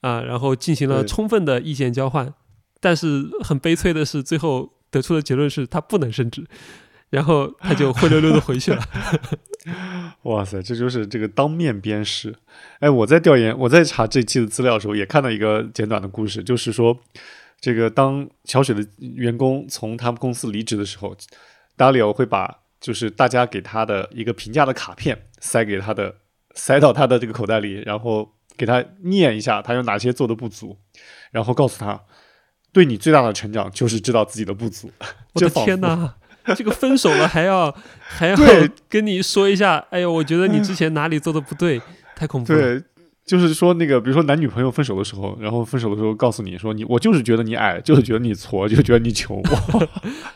[0.00, 2.32] 啊、然后进行了充分的意见交换。
[2.80, 6.46] 但是很悲催的是，最后得出的结论是他不能升职，
[7.10, 8.80] 然后他就灰溜溜的回去了。
[10.22, 12.34] 哇塞，这就是这个当面鞭尸。
[12.78, 16.96] 哎，我在调研，我在查这期的资料的时候，也看到一个简短的故事，就是说，
[17.60, 21.16] 这个当小雪的员工从他们公司离职的时候，
[21.76, 26.14] 达里奥会把就是大家给他的一个评价的卡片塞给他的，
[26.54, 30.76] 塞到他的这个口袋里，然后给他念一下他有哪些做的不足，
[31.30, 31.98] 然后告诉他，
[32.72, 34.90] 对你最大的成长就是知道自己的不足。
[35.32, 36.14] 我的天哪！
[36.56, 38.36] 这个分手了还要 还要
[38.88, 41.80] 跟你说一下，哎呦，我觉得你之前哪里做的不对，
[42.16, 42.58] 太恐怖了。
[42.58, 42.82] 对，
[43.26, 49.42] 就是说那个，比如说男女朋友分手的时候，然后分手的时候告诉你说你我就是觉得你矮，就是觉得你矬，就是觉得你穷。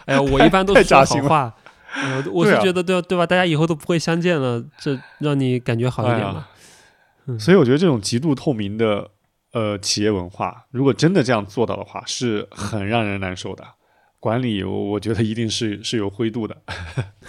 [0.05, 1.55] 哎呀，我一般都是说好话，
[1.95, 3.27] 呃，我是觉得对对吧？
[3.27, 6.49] 大家以后都不会相见了，这让你感觉好一点哎嘛呀。
[7.27, 9.11] 嗯所以我觉得这种极度透明的
[9.53, 13.65] 呃企业文化，如果真的这样做到的话，是很让人难受的。
[14.19, 16.63] 管理我我觉得一定是是有灰度的，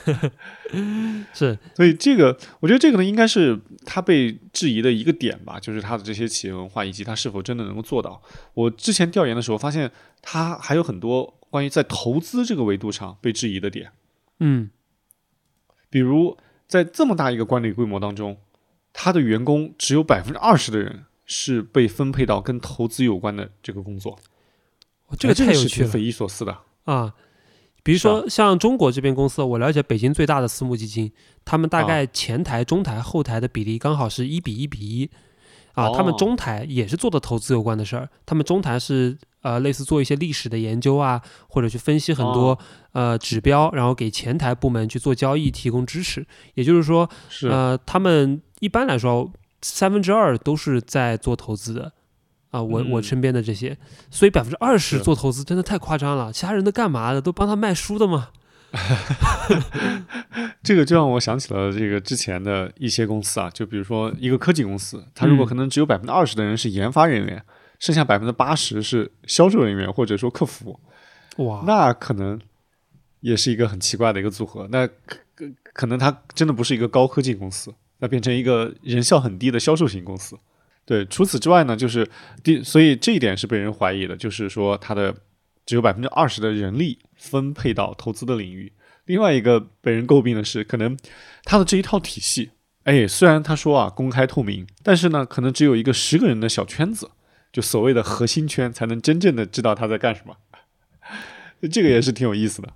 [1.34, 8.22] 是所以这个我觉得这个呢，应该是他被质疑的一个点吧，就是他的这些企业文化以及他是否真的能够做到。
[8.54, 13.92] 我之前调研的时候发现，他还有很多关于在投资这个维度上被质疑的点。
[14.40, 14.70] 嗯，
[15.90, 18.38] 比如在这么大一个管理规模当中，
[18.94, 24.18] 他的员工只有百分之二十的人是被分配到跟投资有关的这个工作，
[25.20, 26.58] 这个哎太有趣了匪夷所思的。
[26.86, 27.14] 啊。
[27.86, 31.12] 比如说像中国这边公司，我了解北京最大的私募基金，
[31.44, 35.10] 他们大概前台、中台、后台的比例刚好是一比一比一。
[35.74, 42.60] 啊，他们哦中台也是做的投资有关的事儿，他们中台是呃类似做一些历史的研究啊，或者去分析很多、哦
[42.92, 46.26] 呃指标，然后给前台部门去做交易提供支持。
[46.54, 51.92] 也就是说，是，呃，他们一般来说三分之二都是在做投资的。
[52.52, 53.76] 啊，我我嗯身边的这些，
[54.12, 56.32] 所以百分之二十做投资真的太夸张了。
[56.32, 57.20] 其他人都干嘛的？
[57.20, 58.30] 都帮他卖书的吗？
[60.62, 67.44] 这个就让我想起了这个之前的一些公司啊，就比如说一个科技公司，它如果嗯可能只有百分之二十的人是研发人员，
[67.80, 70.80] 剩下百分之八十是销售人员或者说客服，
[71.38, 72.40] 哇，那可能
[73.22, 74.68] 也是一个很奇怪的一个组合。
[74.72, 77.74] 那可可可能它真的不是一个高科技公司，
[78.04, 80.38] 那变成一个人效很低的销售型公司。
[80.84, 82.06] 对，除此之外呢，就是
[82.44, 85.16] 第，所以这一点是被人怀疑的，就是说它的
[85.66, 88.74] 只有百分之二十的人力分配到投资的领域。
[89.06, 90.98] 另外一个被人诟病的是，可能
[91.46, 92.52] 它的这一套体系，
[92.84, 97.10] 哎，虽然他说啊公开透明，但是呢，可能只有一个十个人的小圈子，
[97.54, 100.36] 就所谓的核心圈，才能真正的知道他在干什么。
[101.72, 102.68] 这个也是挺有意思的。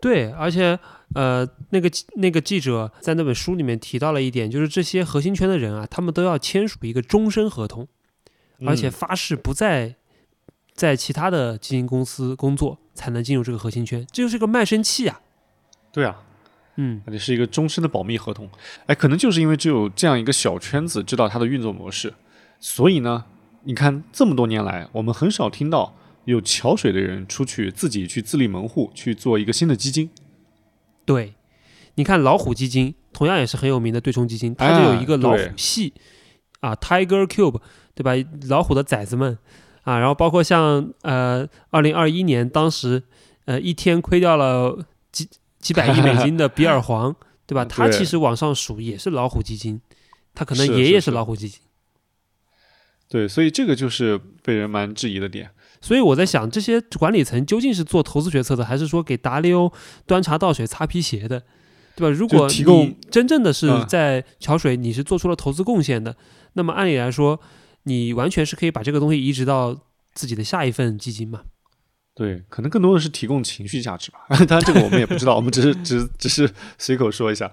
[0.00, 0.78] 对，而且
[1.14, 7.86] 呃，那个那个记者在那本书里面提到了一点，就是这些核心圈的人啊，他们都要签署一个终身合同，
[8.66, 9.96] 而且嗯发誓不再
[10.74, 15.20] 在其他的基金公司工作，才能进入这个核心圈，这就是个卖身契啊。
[15.92, 16.22] 对啊，
[16.76, 18.48] 嗯，而且是一个终身的保密合同。
[18.86, 22.14] 哎，可能就是因为只有这样一个小圈子知道它的运作模式，
[22.58, 23.24] 所以呢，
[23.64, 25.94] 你看这么多年来，我们很少听到
[26.24, 30.08] 有桥水的人出去自己去自立门户去做一个新的基金。
[31.04, 31.34] 对，
[31.94, 35.92] 你看老虎基金同样也是很有名的对冲基金，它就有一个老虎系
[36.60, 37.60] 啊，Tiger Cube，
[37.94, 38.12] 对吧？
[38.48, 39.36] 老虎的崽子们
[39.82, 43.02] 啊，然后包括像呃，二零二一年当时
[43.44, 45.28] 呃一天亏掉了几
[45.58, 47.14] 几百亿美金的比尔 黄，
[47.46, 47.64] 对吧？
[47.64, 49.80] 他其实往上数也是老虎基金，
[50.34, 51.60] 他可能爷爷是老虎基金。
[53.08, 55.50] 对，所以这个就是被人蛮质疑的点。
[55.82, 59.70] 所以我在想，这些管理层究竟是做投资决策的，还是说给达利欧
[60.06, 61.42] 端茶倒水、擦皮鞋的，
[61.96, 62.16] 对吧？
[62.16, 66.16] 如果提供你真正的是嗯在桥水，你是做出了投资贡献的，
[66.52, 67.40] 那么按理来说，
[67.82, 69.76] 你完全是可以把这个东西移植到
[70.14, 71.42] 自己的下一份基金嘛。
[72.14, 74.18] 对，可能更多的是提供情绪价值吧。
[74.46, 77.50] 当然，这个我们也不知道，我们只是只只是随口说一下。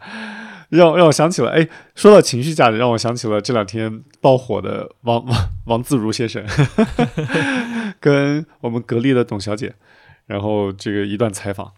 [0.69, 6.45] 让让我想起了，哎，说到情绪价值，让我想起了这两天爆火的王王王自如先生，
[7.99, 9.73] 跟我们格力的董小姐，
[10.25, 11.73] 然后这个一段采访，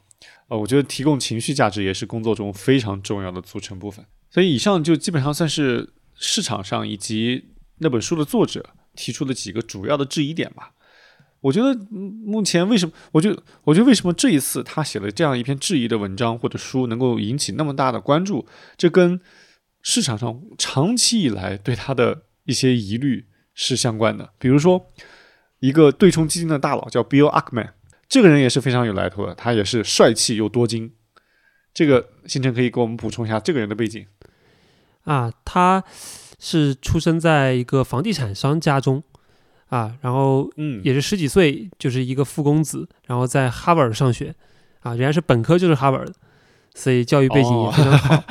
[0.47, 4.05] 呃，我觉得提供情绪价值也是工作中非常重要的组成部分。
[4.30, 7.45] 所以以上就基本上算是市场上以及
[7.80, 10.72] 那本书的作者提出的几个主要的质疑点吧。
[11.41, 12.93] 我觉得目前为什么？
[13.11, 18.45] 我觉得，我觉得为什么这一次他写了这样一篇质疑的文章或者书能够引起那么大的关注？
[18.78, 19.19] 这跟
[19.82, 24.30] 市场上长期以来对他的一些疑虑是相关的。
[24.38, 24.93] 比如说，
[25.62, 27.70] 一个对冲基金的大佬叫 Bill Ackman，
[28.09, 30.91] 这个人也是非常有来头的，他也是帅气又多金。
[31.74, 34.05] 这个星辰可以给我们补充一下这个人的背景
[35.05, 35.82] 啊，他
[36.38, 39.01] 是出生在一个房地产商家中。
[39.72, 44.36] 啊，然后嗯，也是十几岁就是一个富公子，然后在哈佛尔上学，
[44.82, 46.14] 啊，人家是本科就是哈佛尔的，
[46.76, 48.24] 所以教育背景也非常好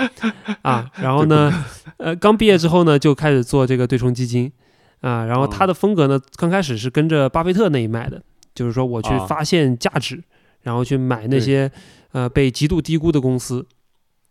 [0.61, 0.91] 啊。
[0.97, 1.65] 然后呢，
[1.97, 4.53] 呃，刚毕业之后呢，就开始做这个对冲基金
[5.01, 5.25] 啊。
[5.25, 8.23] 然后他的风格呢，刚开始是跟着巴菲特那一脉的，
[8.55, 10.23] 就是说我去发现价值，
[10.63, 11.71] 然后去买那些
[12.13, 13.67] 呃被极度低估的公司。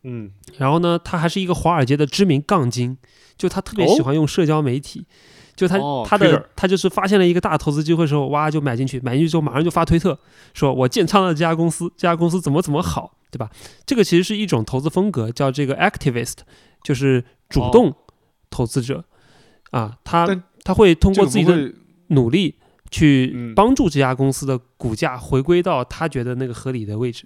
[0.04, 2.98] 嗯，然后呢，他还是一个华尔街的知名杠精，
[3.38, 5.06] 就他特别喜欢用社交媒体。
[5.56, 10.18] 就他他的他就是发现了一个大投资机会时候，哇就买进去，买进去之后马上就发推特，
[10.54, 13.50] 说我建仓了这家公司，这家公司怎么怎么好，对吧？
[13.86, 16.36] 这个其实是一种投资风格，叫这个 activist，
[16.82, 17.94] 就是主动
[18.50, 19.04] 投资者
[19.72, 20.26] 啊，他
[20.70, 21.74] 他会通过自己的
[22.10, 22.54] 努力
[22.92, 27.26] 去帮助这家公司的股价回归到他觉得那个合理的位置。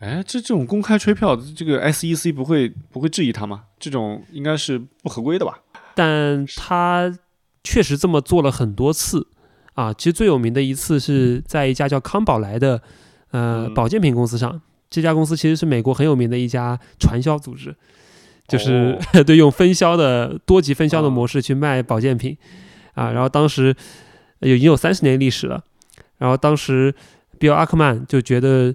[0.00, 3.66] 哎，这这种公开吹票，这个 SEC 不会不会质疑他吗？
[3.78, 5.60] 这种应该是不合规的吧？
[5.94, 7.16] 但他。
[7.62, 9.26] 确实这么做了很多次，
[9.74, 12.80] 啊，其实最有名的一次是在一家叫康宝莱的，
[13.32, 14.62] 呃，保健品公司上。
[14.88, 17.76] 这家公司其实是美国很有名的一家传销组织，
[18.50, 22.36] 就是 对用分销的多级分销的模式去卖保健品，
[22.92, 23.74] 啊，然后当时
[24.40, 25.64] 已经有三十年历史了，
[26.18, 26.94] 然后当时
[27.38, 28.74] 比尔阿克曼就觉得。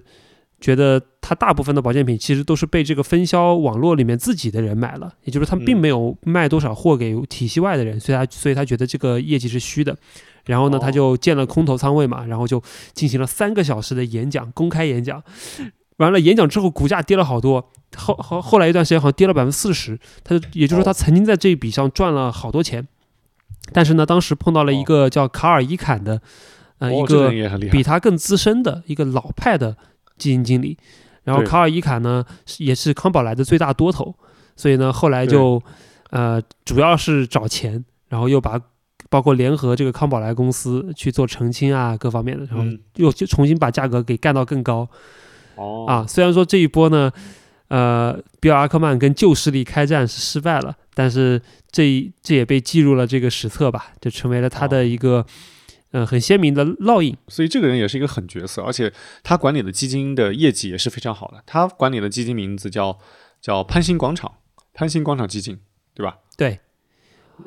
[0.58, 9.94] 觉得他大部分的保健品其实都是被这个分销网络里面自己的人买了，也就是他并没有卖多少货给体系外的人，所以他所以他觉得这个业绩是虚的。
[10.46, 12.60] 然后呢，他就建了空头仓位嘛，然后就
[12.94, 15.22] 进行了三个小时的演讲，公开演讲。
[15.96, 19.98] 完了演讲之后，股价跌了好多，后后后来一段时间好像跌了百分之四十。
[20.24, 22.86] 他也就是说，他曾经在这一笔上赚了好多钱，
[23.72, 26.20] 但是呢，当时碰到了一个叫卡尔伊坎的，
[26.78, 27.30] 呃，一个
[27.70, 29.76] 比他更资深的一个老派的。
[30.18, 30.78] 基金经理，
[31.24, 32.24] 然后卡尔伊坎呢
[32.56, 34.14] 也是康宝莱的最大多头，
[34.56, 35.62] 所以呢后来就
[36.08, 38.58] 呃主要是找钱，然后又把
[39.10, 44.88] 包括联合这个康宝莱公司去做澄清啊各方面的，然后又就重新把价格给干到更高。
[45.56, 47.12] 哦啊，虽然说这一波呢，
[47.68, 51.40] 呃比尔阿克曼跟旧势力开战是失败了，但是
[51.70, 55.26] 这这也被记入了这个史册吧，就成为了他的一个。
[55.92, 58.92] 嗯，很鲜明的烙印，所以这个人也是一个狠角色，而且
[59.22, 61.42] 他管理的基金的业绩也是非常好的。
[61.46, 62.98] 他管理的基金名字叫
[63.40, 64.32] 叫潘兴广场，
[64.74, 65.58] 潘兴广场基金，
[65.94, 66.18] 对吧？
[66.36, 66.58] 对。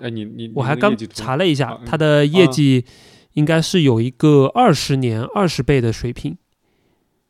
[0.02, 2.86] 哎，你你我还刚查了一下，他的业绩
[3.34, 6.38] 应该是有一个二十年二十倍的水平。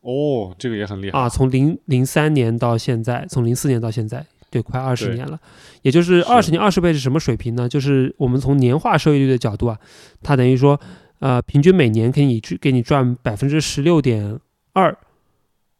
[0.01, 1.27] 哦，这个也很厉害啊！
[1.27, 4.25] 从零零三年到现在，从零四年到现在。
[4.51, 5.39] 对，快二十年了，
[5.83, 7.69] 也就是二十年二十倍是什么水平呢？
[7.69, 9.77] 就是我们从年化收益率的角度啊，
[10.23, 10.79] 它等于说，
[11.19, 14.39] 呃，平均每年给你给你赚百分之十六点
[14.73, 14.97] 二，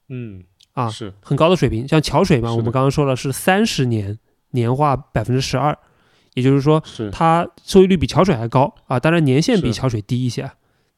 [0.09, 0.43] 嗯，
[0.74, 1.88] 啊，是很高的水平。
[1.88, 4.20] 像桥水嘛，我们刚刚说了是三十年
[4.51, 5.76] 年化百分之十二，
[6.36, 8.99] 也就是说，它收益率比桥水还高啊。
[8.99, 10.51] 当然年限比桥水低一些。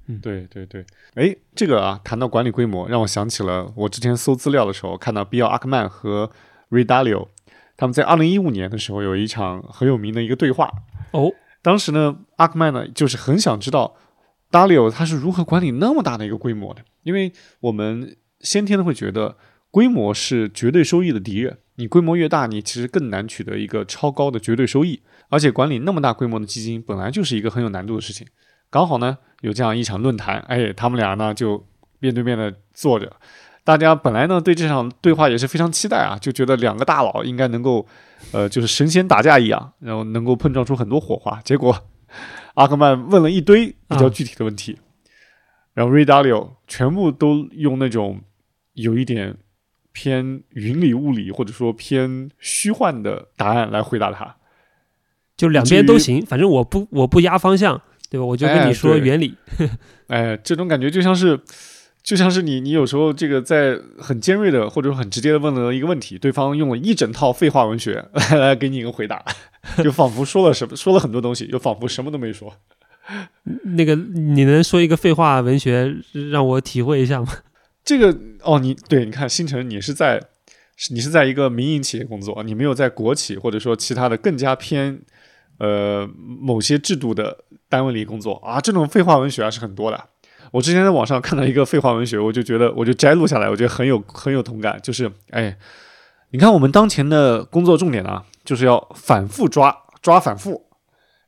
[0.07, 0.85] 嗯，对对对。
[1.15, 6.31] 哎，这个啊，谈到管理规模，让我想起了我之前搜资料的时候看到比尔阿克曼和
[6.69, 7.27] Ray Dalio。
[7.77, 10.69] 他们在二零一五年的时候有一场很有名的一个对话
[11.11, 11.31] 哦。
[11.63, 13.95] 当时呢，阿克曼呢就是很想知道
[14.51, 19.35] 达里欧他是如何管理那么大的一个规模的，因为我们先天的会觉得
[19.71, 28.27] 规模是绝对收益的敌人，你规模越大，你其实更难取得一个超高的绝对收益，而且管理那么大规模的基金本来就是一个很有难度的事情。
[28.69, 31.63] 刚好呢有这样一场论坛，哎，他们俩呢就
[31.99, 33.11] 面对面的坐着。
[33.63, 37.85] 大家本来呢对这场对话也是非常期待啊，就觉得两个大佬应该能够，
[38.31, 41.39] 呃，就是神仙打架一样，然后能够碰撞出很多火花。
[41.43, 41.75] 结果
[42.55, 44.79] 阿克曼问了一堆比较具体的问题，
[45.73, 48.21] 然后瑞达利奥全部都用那种
[48.73, 49.37] 有一点
[49.91, 54.37] 偏云里雾里或者说偏虚幻的答案来回答他，
[55.37, 57.81] 就两边都行，反正我不我不压方向，
[58.11, 58.25] 对吧？
[58.25, 59.33] 我就跟你说原理。
[60.05, 61.39] 哎，这种感觉就像是。
[62.03, 69.23] 就像是你，你有时候这个在很尖锐的或者说很直接的问了一个问题，对方用了一整套废话文学来 来给你一个回答，
[69.83, 72.51] 就仿佛说了什么，说了很多东西，又仿佛什么都没说。
[73.77, 75.95] 那个，你能说一个废话文学
[76.31, 77.27] 让我体会一下吗？
[77.85, 80.19] 这个哦，你对，你看星辰，你是在
[80.89, 84.99] 你是在一个民营企业工作，你没有在国企或者说其他的更加偏
[85.61, 87.37] 呃某些制度的
[87.69, 90.03] 单位里工作啊，这种废话文学啊是很多的。
[90.51, 94.79] 我之前在网上看到一个废话文学，我就觉得我就摘录下来，我觉得很有很有同感。
[94.81, 95.55] 就是哎，
[96.31, 100.65] 你看我们当前的工作重点呢，就是要反复抓抓反复，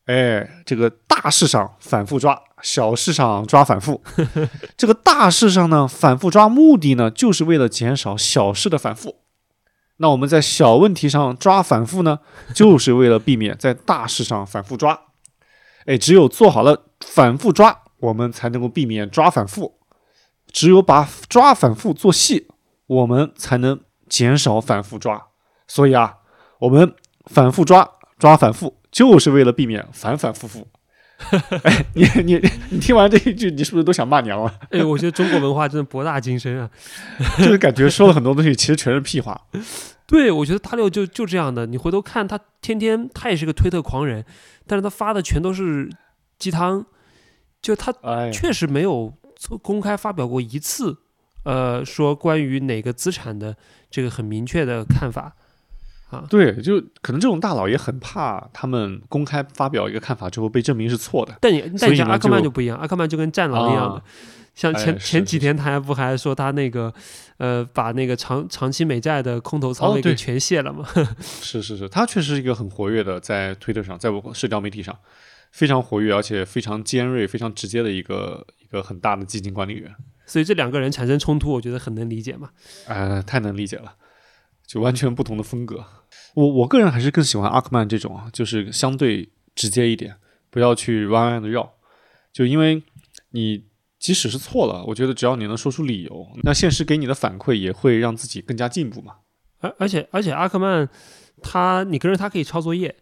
[0.07, 4.01] 哎，这个大事上反复抓，小事上抓反复。
[4.75, 9.22] 这个大事上呢反复抓，目的呢就是为了减少小事的反复。
[10.03, 12.19] 那我们在小问题上抓反复呢，
[12.53, 14.99] 就是为了避免在大事上反复抓。
[15.85, 17.79] 哎，只有做好了反复抓。
[18.01, 19.79] 我们才能够避免抓反复，
[20.51, 22.49] 只有把抓反复做细，
[22.85, 23.79] 我们才能
[24.09, 25.27] 减少反复抓。
[25.69, 26.17] 所以啊，
[26.59, 26.93] 我们
[27.27, 27.89] 反复抓
[28.19, 30.67] 抓反复，就是为了避免反反复复。
[31.63, 34.53] 哎，你你你听完这一句，你是不是都想骂娘了？
[34.71, 36.69] 哎，我觉得中国文化真的博大精深啊，
[37.37, 39.39] 就是感觉说了很多东西，其实全是屁话。
[40.13, 41.65] 对，我觉得大六就就这样的。
[41.65, 44.23] 你回头看他，天天他也是个推特狂人，
[44.67, 45.89] 但是他发的全都是
[46.37, 46.85] 鸡汤。
[47.59, 47.91] 就他
[48.31, 49.11] 确实没有
[49.61, 50.97] 公开发表过一次，
[51.45, 53.55] 呃，说关于哪个资产的
[53.89, 55.33] 这个很明确的看法
[56.11, 56.25] 啊。
[56.29, 61.33] 对，就可能这种大佬也很怕他们公开发表一个看法之后被证明是错的。
[61.39, 64.03] 但你但你像阿克曼就不一样，阿克曼就跟战狼一样的，
[64.53, 66.93] 像前前几天他还不还说他那个
[67.37, 70.87] 呃把那个长长期美债的空头仓位给全卸了吗？
[71.19, 74.97] 是是是，他确实是一个很活跃的，在推特上，在我社交媒体上。
[75.51, 79.95] 非常活跃，而且非常尖锐、非常直接的一个一个很大的基金管理员，
[80.25, 82.49] 所以这两个人产生冲突，我觉得很能理解嘛。
[82.87, 83.93] 呃，太能理解了，
[84.65, 85.85] 就完全不同的风格。
[86.33, 90.15] 我我个人还是更喜欢阿克曼这种啊，就是相对直接一点，
[90.49, 91.71] 不要去弯弯的绕。
[92.31, 92.81] 就因为
[93.29, 93.63] 你
[94.03, 99.15] 即使是错了，我觉得只要你能说出理由，那现实给你的反馈也会让自己更加进步嘛。
[99.59, 100.89] 而而且而且阿克曼
[101.41, 102.93] 他，你跟着他可以抄作业。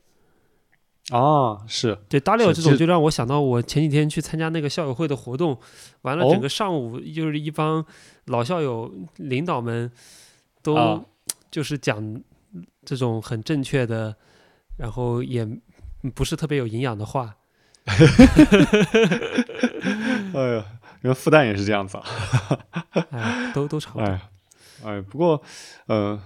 [1.09, 5.59] 啊，是对，大六这种就让我想到我前几天去参加那个校友会的活动，
[6.03, 7.83] 完了整个上午就是一帮
[8.25, 9.91] 老校友领导们
[10.61, 11.03] 都
[11.49, 12.21] 就是讲
[12.85, 14.15] 这种很正确的，
[14.77, 15.49] 然后也
[16.13, 17.37] 不是特别有营养的话。
[20.33, 20.63] 哎呀，
[21.03, 22.03] 因为复旦也是这样子啊，
[23.11, 24.05] 哎，都都差不多。
[24.05, 24.21] 哎，
[24.83, 25.41] 哎，不过，
[25.87, 26.21] 呃。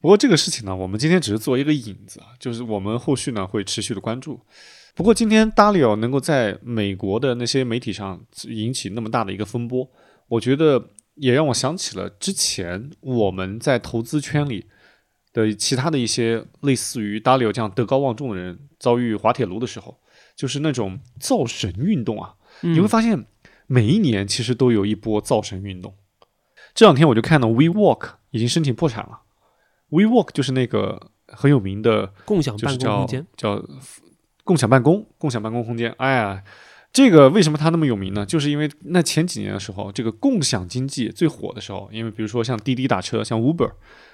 [0.00, 4.40] 不过这个事情呢，我们今天只是做一个引子啊，就是我们后续呢会持续的关注。
[4.94, 9.90] 不过今天 Dalio 能够在美国的那些媒体上引起那么大的一个风波，
[10.28, 14.66] 我觉得也让我想起了之前我们在投资圈里
[15.32, 19.98] 的其他的一些类似于 Dalio 这样德高望重的人遭遇滑铁卢的时候，
[20.36, 23.26] 就是那种造神运动啊，你会发现
[23.68, 25.94] 每一年其实都有一波造神运动。
[26.74, 29.20] 这两天我就看到 WeWork 已经申请破产了。
[29.90, 33.64] WeWork 就是那个很有名的共享办公空间，叫
[34.42, 35.94] 共享办公、共享办公空间。
[35.98, 36.42] 哎呀，
[36.92, 38.24] 这个为什么它那么有名呢？
[38.24, 43.72] 就是因为那前几年的时候，这个共享经济最火的时候，因为比如说像滴滴打车、像 Uber，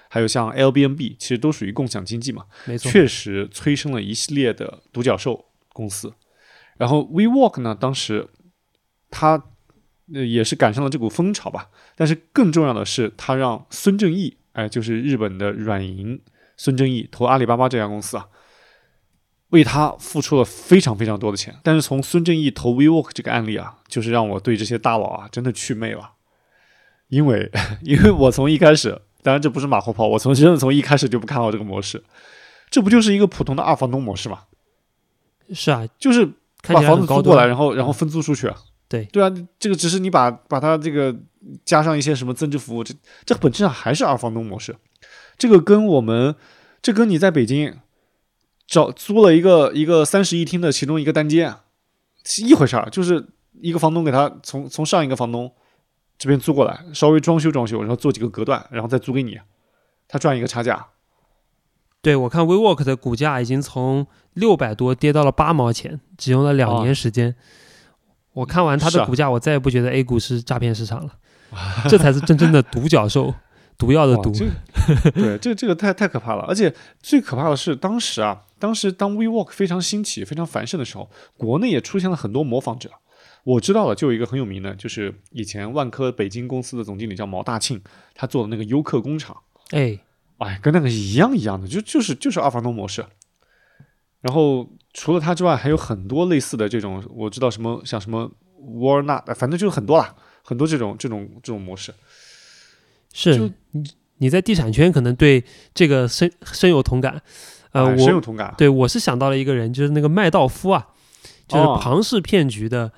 [0.09, 2.45] 还有像 Airbnb，其实都属于共享经济嘛。
[2.67, 6.13] 没错，确实催生了一系列的独角兽公司。
[6.77, 8.29] 然后 WeWork 呢，当时
[9.15, 9.41] 它
[10.09, 11.69] 也是赶上了这股风潮吧。
[11.95, 14.37] 但是更重要的是，他让孙正义。
[14.55, 16.21] 哎，就是日本的软银
[16.57, 18.29] 孙正义投阿里巴巴这家公司啊，
[19.51, 21.55] 为他付出了非常非常多的钱。
[21.63, 26.13] 但是从孙正义投 WeWork 这个案例啊，就是让我对这些大佬啊真的去魅了。
[27.09, 27.51] 因为，
[27.83, 32.03] 因为我从一开始，当然这不是马后炮，我从真的从一开始就不看好这个模式。
[32.71, 34.43] 这不就是一个普通的二房东模式吗？
[35.53, 36.25] 是啊，就是
[36.69, 38.49] 把房子租过来，然后然后分租出去。
[38.95, 41.15] 对对啊，这个只是你把把它这个
[41.65, 44.77] 加上一些什么增值服务，这这本质上还是二房东模式。
[45.37, 46.37] 这个跟我们
[46.81, 47.77] 这跟你在北京
[48.69, 51.57] 找租了一个一个三室一厅的其中一个单间
[52.25, 53.27] 是一回事儿，就是
[53.61, 55.53] 一个房东给他从从上一个房东
[56.17, 59.39] 这边租过来，稍微装修装修，然后做几个隔断，然后再租给你，
[60.07, 60.87] 他赚一个差价。
[62.01, 67.35] 对我看 WeWork 的股价已经从六百多跌到了八毛钱，只用了两年时间。
[68.35, 71.13] 我看完它的股价，我再也不觉得 A 股是诈骗市场了，
[71.89, 73.33] 这才是真正的独角兽，
[73.79, 74.33] 毒药的毒。
[75.15, 76.43] 对，这这个太太可怕了。
[76.43, 82.91] 而且最可怕的是，当时啊，当时当 WeWork 非常兴起、非常繁盛的时候，国内也出现了很多模仿者。
[83.45, 87.81] 我知道了，就有一个很有名的，就是以前万科北京公司的总经理叫毛大庆，
[88.15, 89.37] 他做的那个优客工厂，
[89.71, 89.99] 哎，
[90.39, 93.05] 哎，跟那个一样一样的，就就是就是二房东模式。
[94.25, 101.93] 然后除了它之外，还有很多类似的这种，我知道什么像什么 Walnut，反正就是很多啦，很多这种这种这种模式。
[103.13, 103.85] 是就你
[104.17, 105.45] 你在地产圈可能对
[105.75, 107.21] 这个深深有同感。
[107.73, 108.55] 呃，我深有同感。
[108.57, 110.89] 对我是想到了一个人，就是那个麦道夫啊，
[111.47, 112.91] 就是哦庞氏骗局的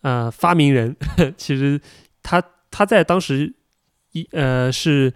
[0.00, 0.96] 呃发明人。
[1.38, 1.80] 其实
[2.20, 2.42] 他
[2.72, 3.54] 他在当时
[4.10, 5.14] 一呃是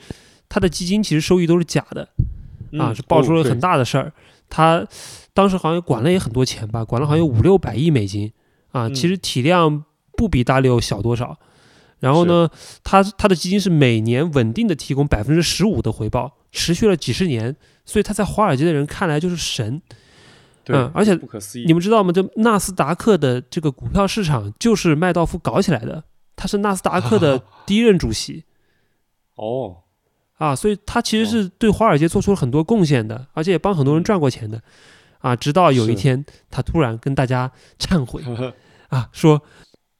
[0.49, 2.03] 他的基金其实收益都是假的
[2.79, 3.73] 啊，嗯是爆出了很大。
[3.73, 4.13] 大的事儿。
[4.49, 4.87] 他
[5.35, 8.33] 当时好像管了也很多钱吧，管了好像有五六百亿美金
[8.71, 9.85] 啊，嗯其实体量
[10.17, 11.39] 不比大六小多少。
[12.01, 12.51] 然后呢，
[12.83, 17.55] 他他的基金是每年稳定的提供百分之十五的回报，持续了几十年，
[17.85, 19.81] 所以他在华尔街的人看来就是神。
[20.65, 21.65] 对，嗯而且不可思议。
[21.65, 22.13] 你们知道吗？
[22.13, 26.03] 这纳斯达克的这个股票市场就是麦道夫搞起来的，
[26.35, 28.45] 他是纳斯达克的 第一任主席
[29.37, 29.77] 哦，
[30.39, 34.61] 啊，所以他其实是对华尔街做出了很多贡献的，而且也帮很多人赚过钱的
[35.23, 35.35] 啊。
[35.35, 38.23] 直到有一天，他突然跟大家忏悔
[38.89, 39.41] 啊，说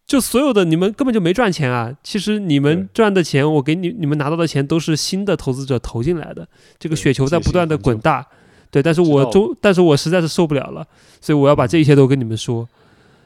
[0.07, 6.47] 就所有的你们根本就没赚钱啊，其实你们赚的钱，我给你你们拿到的钱都是新的投资者投进来的，
[6.79, 8.27] 这个雪球在不断的滚大。
[8.71, 10.87] 对，但是我终，但是我实在是受不了了，
[11.21, 12.69] 所以我要把这一切都跟你们说。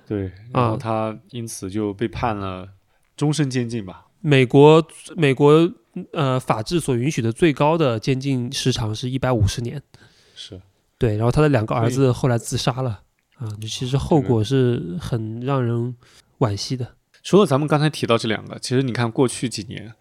[0.08, 2.68] 对，然后啊他因此就被判了
[3.16, 4.06] 终身监禁吧。
[4.20, 4.84] 美国
[5.16, 5.72] 美国
[6.12, 9.80] 呃法治所允许的最高的监禁时长是一百五十年，
[10.34, 10.60] 是，
[10.98, 13.02] 对，然后他的两个儿子后来自杀了
[13.38, 15.94] 啊，就其实后果是很让人
[16.38, 16.94] 惋惜的。
[17.22, 19.92] 除了咱们刚才提到这两个，其实你看过去几年，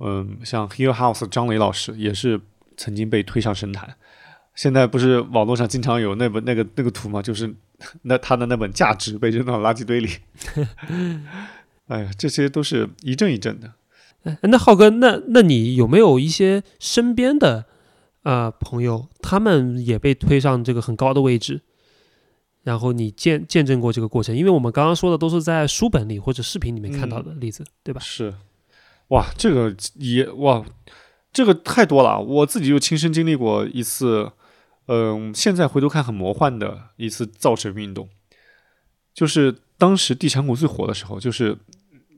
[0.00, 2.40] 嗯，像 Hill House 张磊老师也是
[2.76, 3.96] 曾经被推上神坛。
[4.54, 7.22] 现在不是网络上经常有那本那个那个图吗？
[7.22, 7.54] 就是
[8.02, 10.10] 那他的那本价值被扔到垃圾堆里。
[11.88, 13.72] 哎呀，这些都是一阵一阵的。
[14.24, 17.64] 哎，那浩哥，那那你有没有一些身边的
[18.22, 21.62] 呃朋友，他们也被推上这个很高的位置，
[22.62, 24.36] 然后你见见证过这个过程？
[24.36, 28.00] 因为我们刚刚说的都是在书本里或者视频里面看到的例子，对吧？
[28.00, 28.34] 是，
[29.08, 30.64] 哇，这个也哇，
[31.32, 32.20] 这个太多了。
[32.20, 34.30] 我自己就亲身经历过一次，
[34.86, 38.08] 嗯、现在回头看很魔幻的一次造神运动，
[39.12, 41.58] 就是当时地产股最火的时候，就是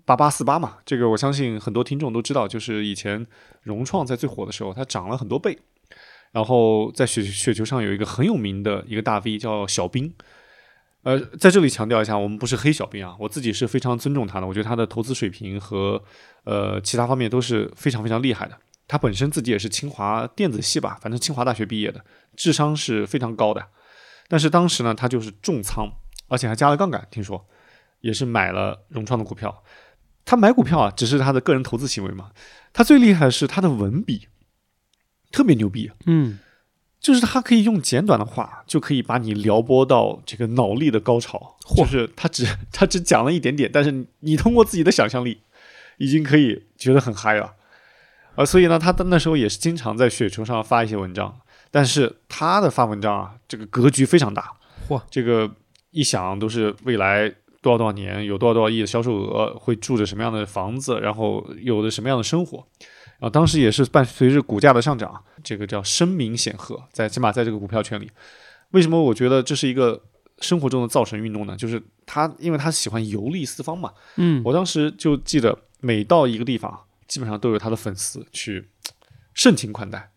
[0.04, 0.78] 八八四八嘛。
[0.84, 3.26] 这个我相信很多听众都知道，就是以前
[3.62, 5.58] 融创在最火的时候，它涨了很多倍。
[6.34, 10.12] 然后在雪雪球上有一个很有名的一个大 V 叫小兵，
[11.04, 16.02] 呃，在这里强调一下，我们不是黑小兵啊，我自己是非常尊重他的，我觉得他的投资水平和
[16.42, 18.58] 呃其他方面都是非常非常厉害的。
[18.88, 22.04] 他本身自己也是清华电子系吧，反正清华大学毕业的，
[22.34, 23.64] 智商是非常高的。
[24.26, 25.88] 但是当时呢，他就是重仓，
[26.26, 27.46] 而且还加了杠杆，听说
[28.00, 29.62] 也是买了融创的股票。
[30.24, 32.30] 他买股票啊，只是他的个人投资行为嘛。
[32.72, 34.26] 他最厉害的是他的文笔，
[35.34, 35.90] 特别牛逼。
[36.06, 36.38] 嗯，
[37.00, 41.56] 就是他可以用简短的话，就可以把你撩拨到这个脑力的高潮。
[41.66, 45.40] 嚯就是他只他只讲了一点点，但是你通过自己的想象力，
[45.98, 47.54] 已经可以觉得很嗨了。
[48.36, 51.36] 呃，所以呢，他的那时候也是经常在雪球上发一些文章，
[51.70, 54.52] 但是他的发文章啊，这个格局非常大。
[54.88, 55.50] 嚯，这个
[55.90, 57.28] 一想都是未来
[57.60, 62.66] 多少多少年有多少多少亿的销售额，会住着什么样的房子，然后有的什么样的生活。
[63.24, 68.10] 然后当时也是伴随着股价的上涨，这个叫声名显赫，在起码在这个股票圈里。
[68.72, 69.98] 为什么我觉得这是一个
[70.40, 71.56] 生活中的造神运动呢？
[71.56, 73.94] 就是他，因为他喜欢游历四方嘛。
[74.16, 78.68] 嗯，我当时就记得，每到一个地方，基本上都有他的粉丝去
[79.32, 80.10] 盛情款待。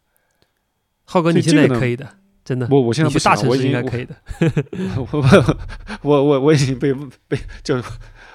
[1.05, 2.65] 浩哥，你现在也可以的，真的。
[2.71, 4.15] 我我现在不行了，城市应该可以的。
[4.95, 5.21] 我
[6.01, 6.93] 我我我已经被
[7.27, 7.75] 被就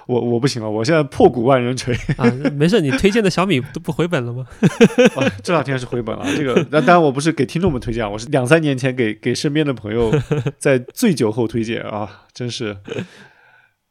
[0.06, 1.94] 我我不行了，我现在破鼓万人锤。
[2.18, 4.46] 啊，没事，你推荐的小米都不回本了吗？
[5.16, 6.26] 啊，这两天是回本了。
[6.36, 10.12] 这个，那当然我不是给听众们推荐，我是两三年前给给身边的朋友
[10.58, 12.76] 在醉酒后推荐啊，真是，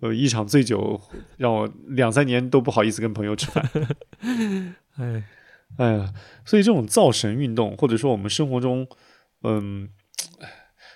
[0.01, 1.01] 呃，一场醉酒
[1.37, 3.67] 让我两三年都不好意思跟朋友吃饭。
[4.97, 5.23] 哎，
[5.77, 6.13] 哎呀，
[6.45, 8.85] 所以这种造神运动，或者说我们生活中，
[9.43, 9.87] 嗯，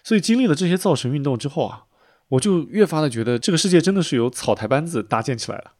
[0.03, 1.86] 所以经历了这些造神运动之后啊，
[2.30, 5.71] 我就越发的觉得这个世界真的是由草台班子搭建起来的。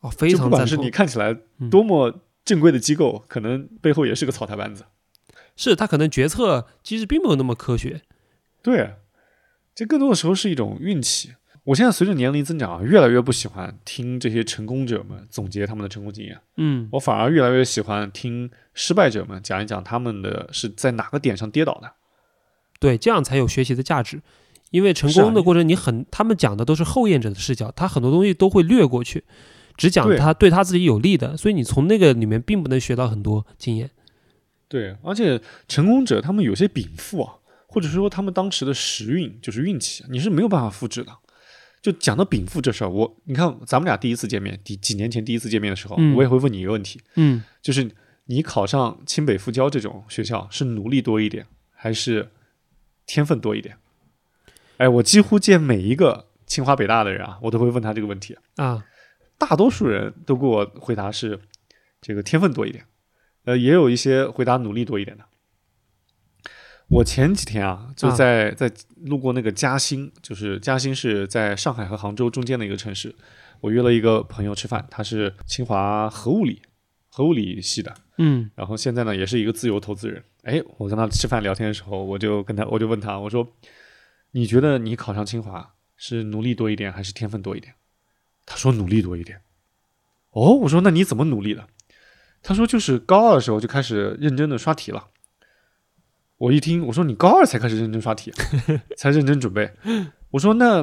[0.00, 0.90] 哦，非常赞同管是你。
[0.90, 4.84] 看起来嗯多么正规的机构，可能背后也是个草台班子。
[5.56, 8.02] 是他可能决策其实并没有那么科学。
[8.62, 8.94] 对，
[9.74, 11.34] 这更多的时候是一种运气。
[11.64, 21.92] 我现在随着年龄增长啊，越来越不喜欢听这些成功者们总结他们的成功经验，嗯，我反而越来越喜欢听失败者们讲一讲他们的是在哪个点上跌倒的。
[22.78, 24.20] 对，这样才有学习的价值。
[24.70, 29.24] 因为成功的过程，你很他们讲的都是后验者的视角，他很多东西都会略过去，
[29.78, 33.90] 只讲他对他自己有利的，所以你从那个里面并不能学到很多经验。
[34.68, 41.10] 对，而且成功者他们有些禀赋啊，或者说他们当时的时运就是运气，你是没有办法复制的。
[41.80, 47.90] 就讲到禀赋这事儿，我你看咱们俩第一次见面，第几年前第一次见面的时候，嗯我也会问你一个问题，嗯，就是
[48.26, 52.28] 你考上清北复交这种学校是努力多一点，还是
[53.08, 53.76] 天分多一点？
[54.76, 58.36] 哎，我几乎见每一个清华北大的人啊，我都会问他这个问题。
[58.56, 58.84] 啊，
[59.36, 61.40] 大多数人都给我回答是
[62.00, 62.84] 这个天分多一点，
[63.44, 65.24] 呃，也有一些回答努力多一点的。
[66.88, 68.70] 我前几天啊，就啊在、在
[69.04, 73.14] 路过那个嘉兴，就是嘉兴是在上海和杭州中间的一个城市。
[73.60, 76.62] 我约了一个朋友吃饭，他是清华核物理
[77.08, 80.22] 核物理系的，嗯然后现在呢也是一个自由投资人。
[80.48, 83.46] 哎，我跟他吃饭聊天的时候，我就跟他我就问他，我说
[84.32, 87.74] ：“你觉得你考上清华是努力多一点还是天分多一点？”
[88.46, 89.42] 他说努力多一点。
[90.30, 91.66] 哦，我说那你怎么努力的？
[92.42, 95.08] 他说就是高二的时候就开始认真的刷题了。
[96.38, 98.32] 我一听，我说你高二才开始认真刷题，
[98.96, 99.70] 才认真准备。
[100.30, 100.82] 我说那，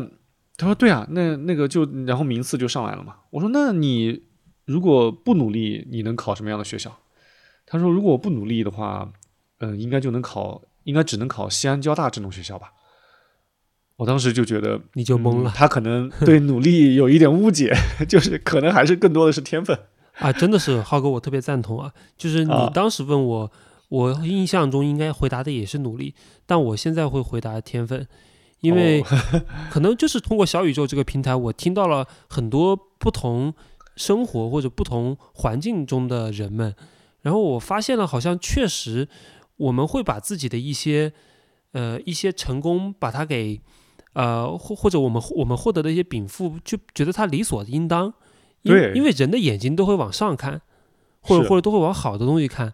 [0.58, 3.16] 他说对啊，那那个就然后名次就上来了嘛。
[3.32, 4.28] 我说那你
[4.66, 7.00] 如果不努力，你能考什么样的学校？
[7.66, 9.12] 他说如果我不努力的话，
[9.60, 12.72] 嗯、应该就能考，应该只能考西安交大这种学校吧。
[13.98, 17.74] 我当时就觉得你就懵了、嗯他可能对 努力有一点误解，
[18.10, 19.80] 就是可能还是更多的是天分。
[20.20, 21.94] 啊，真的是浩哥，我特别赞同啊。
[22.18, 23.52] 就是你啊当时问我，
[23.90, 26.14] 我印象中应该回答的也是努力，
[26.46, 28.06] 但我现在会回答天分，
[28.60, 33.54] 因为哦可能就是通过小宇宙这个平台，我听到了很多不同
[33.96, 36.76] 生活或者不同环境中的人们，
[37.22, 39.08] 然后我发现了，好像确实
[39.58, 41.14] 我们会把自己的一些
[41.72, 43.62] 呃一些成功，把它给
[44.14, 48.14] 呃或或者我们我们获得的一些禀赋，就觉得它理所应当，
[48.62, 50.62] 因为对因为人的眼睛都会往上看，
[51.22, 52.74] 或者或者都会往好的东西看，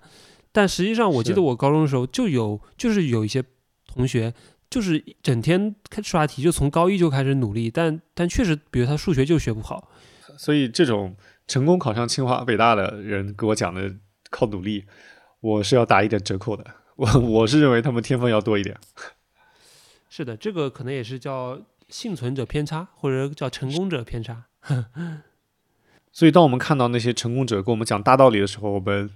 [0.51, 3.43] 但实际上我记得我高中的时候就有就是有一些
[3.85, 4.33] 同学。
[4.71, 9.89] 就是整天开刷题，就从高一就开始努力，但但确实，比如他数学就学不好，
[10.37, 11.13] 所以这种
[11.45, 13.93] 成功考上清华北大的人给我讲的
[14.29, 14.85] 靠努力，
[15.41, 16.65] 我是要打一点折扣的。
[16.95, 18.77] 我我是认为他们天分要多一点。
[20.09, 24.45] 是的，这个可能也是叫幸存者偏差，或者叫成功者偏差。
[26.11, 29.09] 所以当我们看到那些成功者跟我们讲大道理的时候，我们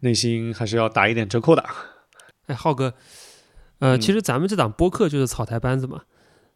[0.00, 1.62] 内心还是要打一点折扣的
[2.46, 2.94] 哎，浩哥，
[3.78, 6.02] 呃，嗯其实咱们这档播客就是草台班子嘛，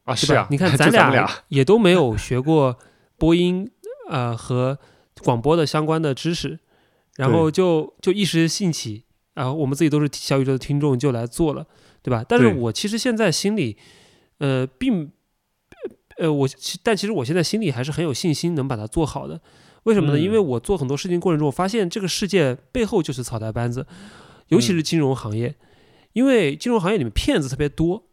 [0.04, 0.14] 啊！
[0.14, 2.78] 是啊，你看咱俩也都没有学过
[3.18, 3.70] 播音，
[4.08, 4.78] 呃和
[5.22, 6.58] 广播的相关的知识，
[7.16, 9.04] 然后就就一时兴起，
[9.34, 11.66] 然后我们自己都是小宇宙的听众，就来做了，
[12.02, 12.24] 对吧？
[12.28, 13.76] 但是我其实现在心里，
[14.38, 15.10] 呃，并
[16.18, 19.40] 呃我其但其实我现在心里还是很有信心能把它做好的。
[19.84, 20.18] 为什么呢？
[20.18, 23.86] 嗯因为我做很多事情过程中，我发现这个世界背后就是草台班子，
[24.48, 25.54] 尤其是金融行业，
[26.14, 28.04] 因为金融行业里面骗子特别多。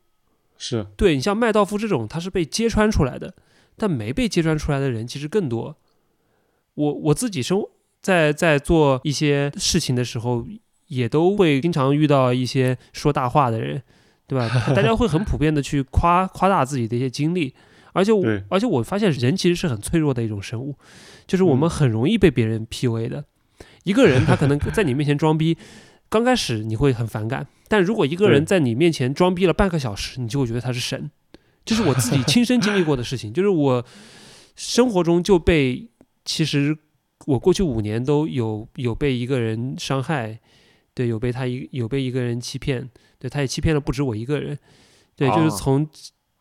[0.58, 3.34] 是对你像麦道夫这种，他是被揭穿出来的，
[3.78, 5.76] 但没被揭穿出来的人其实更多。
[6.76, 7.66] 我我自己生
[8.02, 10.45] 在在做一些事情的时候，
[10.88, 13.82] 也都会经常遇到一些说大话的人，
[14.28, 14.49] 对吧？
[14.76, 17.54] 大家会很普遍的去夸夸大自己的一些经历，
[17.93, 20.76] 而且我而且我发现人其实是很脆弱的一种生物，
[21.28, 23.26] 就是我们嗯很容易被别人 PUA 的。
[23.84, 25.58] 一个人他可能在你面前装逼，
[26.10, 31.10] 刚开始你会很反感，但如果一个人在你面前装逼了半个小时，你就会觉得他是神。
[31.64, 33.86] 这是我自己亲身经历过的事情，就是我
[34.56, 35.89] 生活中就被，
[36.26, 36.78] 其实
[37.26, 40.39] 我过去五年都有有被一个人伤害，
[40.93, 44.57] 对，有被他一有被一个人欺骗，对，他也欺骗了不止我一个人，
[45.15, 45.49] 对，就是哦。
[45.49, 45.89] 从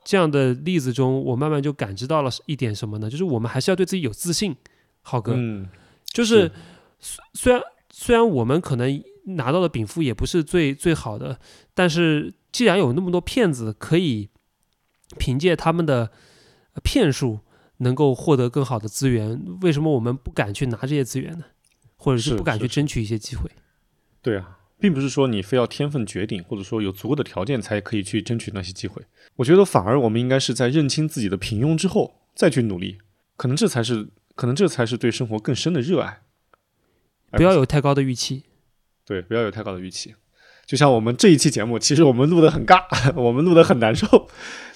[0.03, 3.11] 这样的例子中，我慢慢就感知到了一点什么呢？
[3.11, 4.57] 就是我们还是要对自己有自信，
[5.03, 5.69] 浩哥，嗯，
[6.07, 6.51] 就是
[6.99, 9.03] 虽虽然虽然我们可能
[9.37, 11.39] 拿到的禀赋也不是最最好的，
[11.75, 14.31] 但是既然有那么多骗子可以
[15.19, 16.11] 凭借他们的
[16.73, 17.41] 呃骗术
[17.81, 21.45] 能够获得更好的资源，为什么我们不敢去拿这些资源呢？
[21.97, 23.51] 或者是是不敢去争取一些机会？
[24.23, 29.03] 对啊，并不是说你非要天分绝顶，或者说有足够的条件才可以去争取那些机会。
[29.37, 32.99] 我觉得反而我们应该是在认清自己的平庸之后再去努力，
[33.37, 36.23] 可能这才是可能这才是对生活更深的热爱。
[37.33, 38.45] 不要有太高的预期。
[39.05, 40.15] 对，不要有太高的预期。
[40.67, 42.85] 就像我们这一期节目，其实我们录的很尬，
[43.21, 44.29] 我们录的很难受，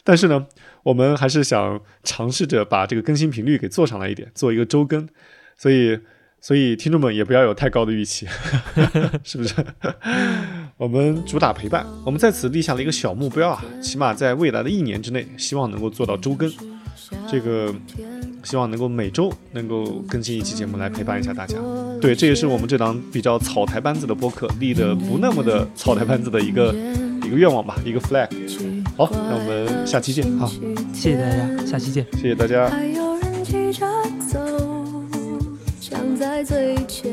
[0.02, 0.46] 但是呢，
[0.84, 5.08] 我们还是想尝试着把这个更新频率给做上来一点，做一个周更。
[5.56, 5.98] 所以，
[6.40, 8.26] 所以听众们也不要有太高的预期，
[9.24, 9.54] 是不是？
[10.76, 16.52] 我们主打陪伴，我们在此立下了一个小目标啊，起码在未来的一年之内，希望能够做到周更。
[17.30, 17.74] 这个
[18.42, 21.56] 希望能够每周能够更新一期节目来陪伴一下大家。
[22.00, 26.74] 对，这也是我们这档比较草台班子的播客立的不那么的草台班子的一个
[27.24, 28.28] 一个愿望吧，一个 flag。
[28.96, 30.48] 好，那我们下期见好！
[30.92, 32.06] 谢谢大家，下期见。
[32.12, 32.68] 谢谢大家。
[32.68, 33.86] 还有人急着
[34.30, 34.38] 走，
[35.80, 37.12] 抢在最前。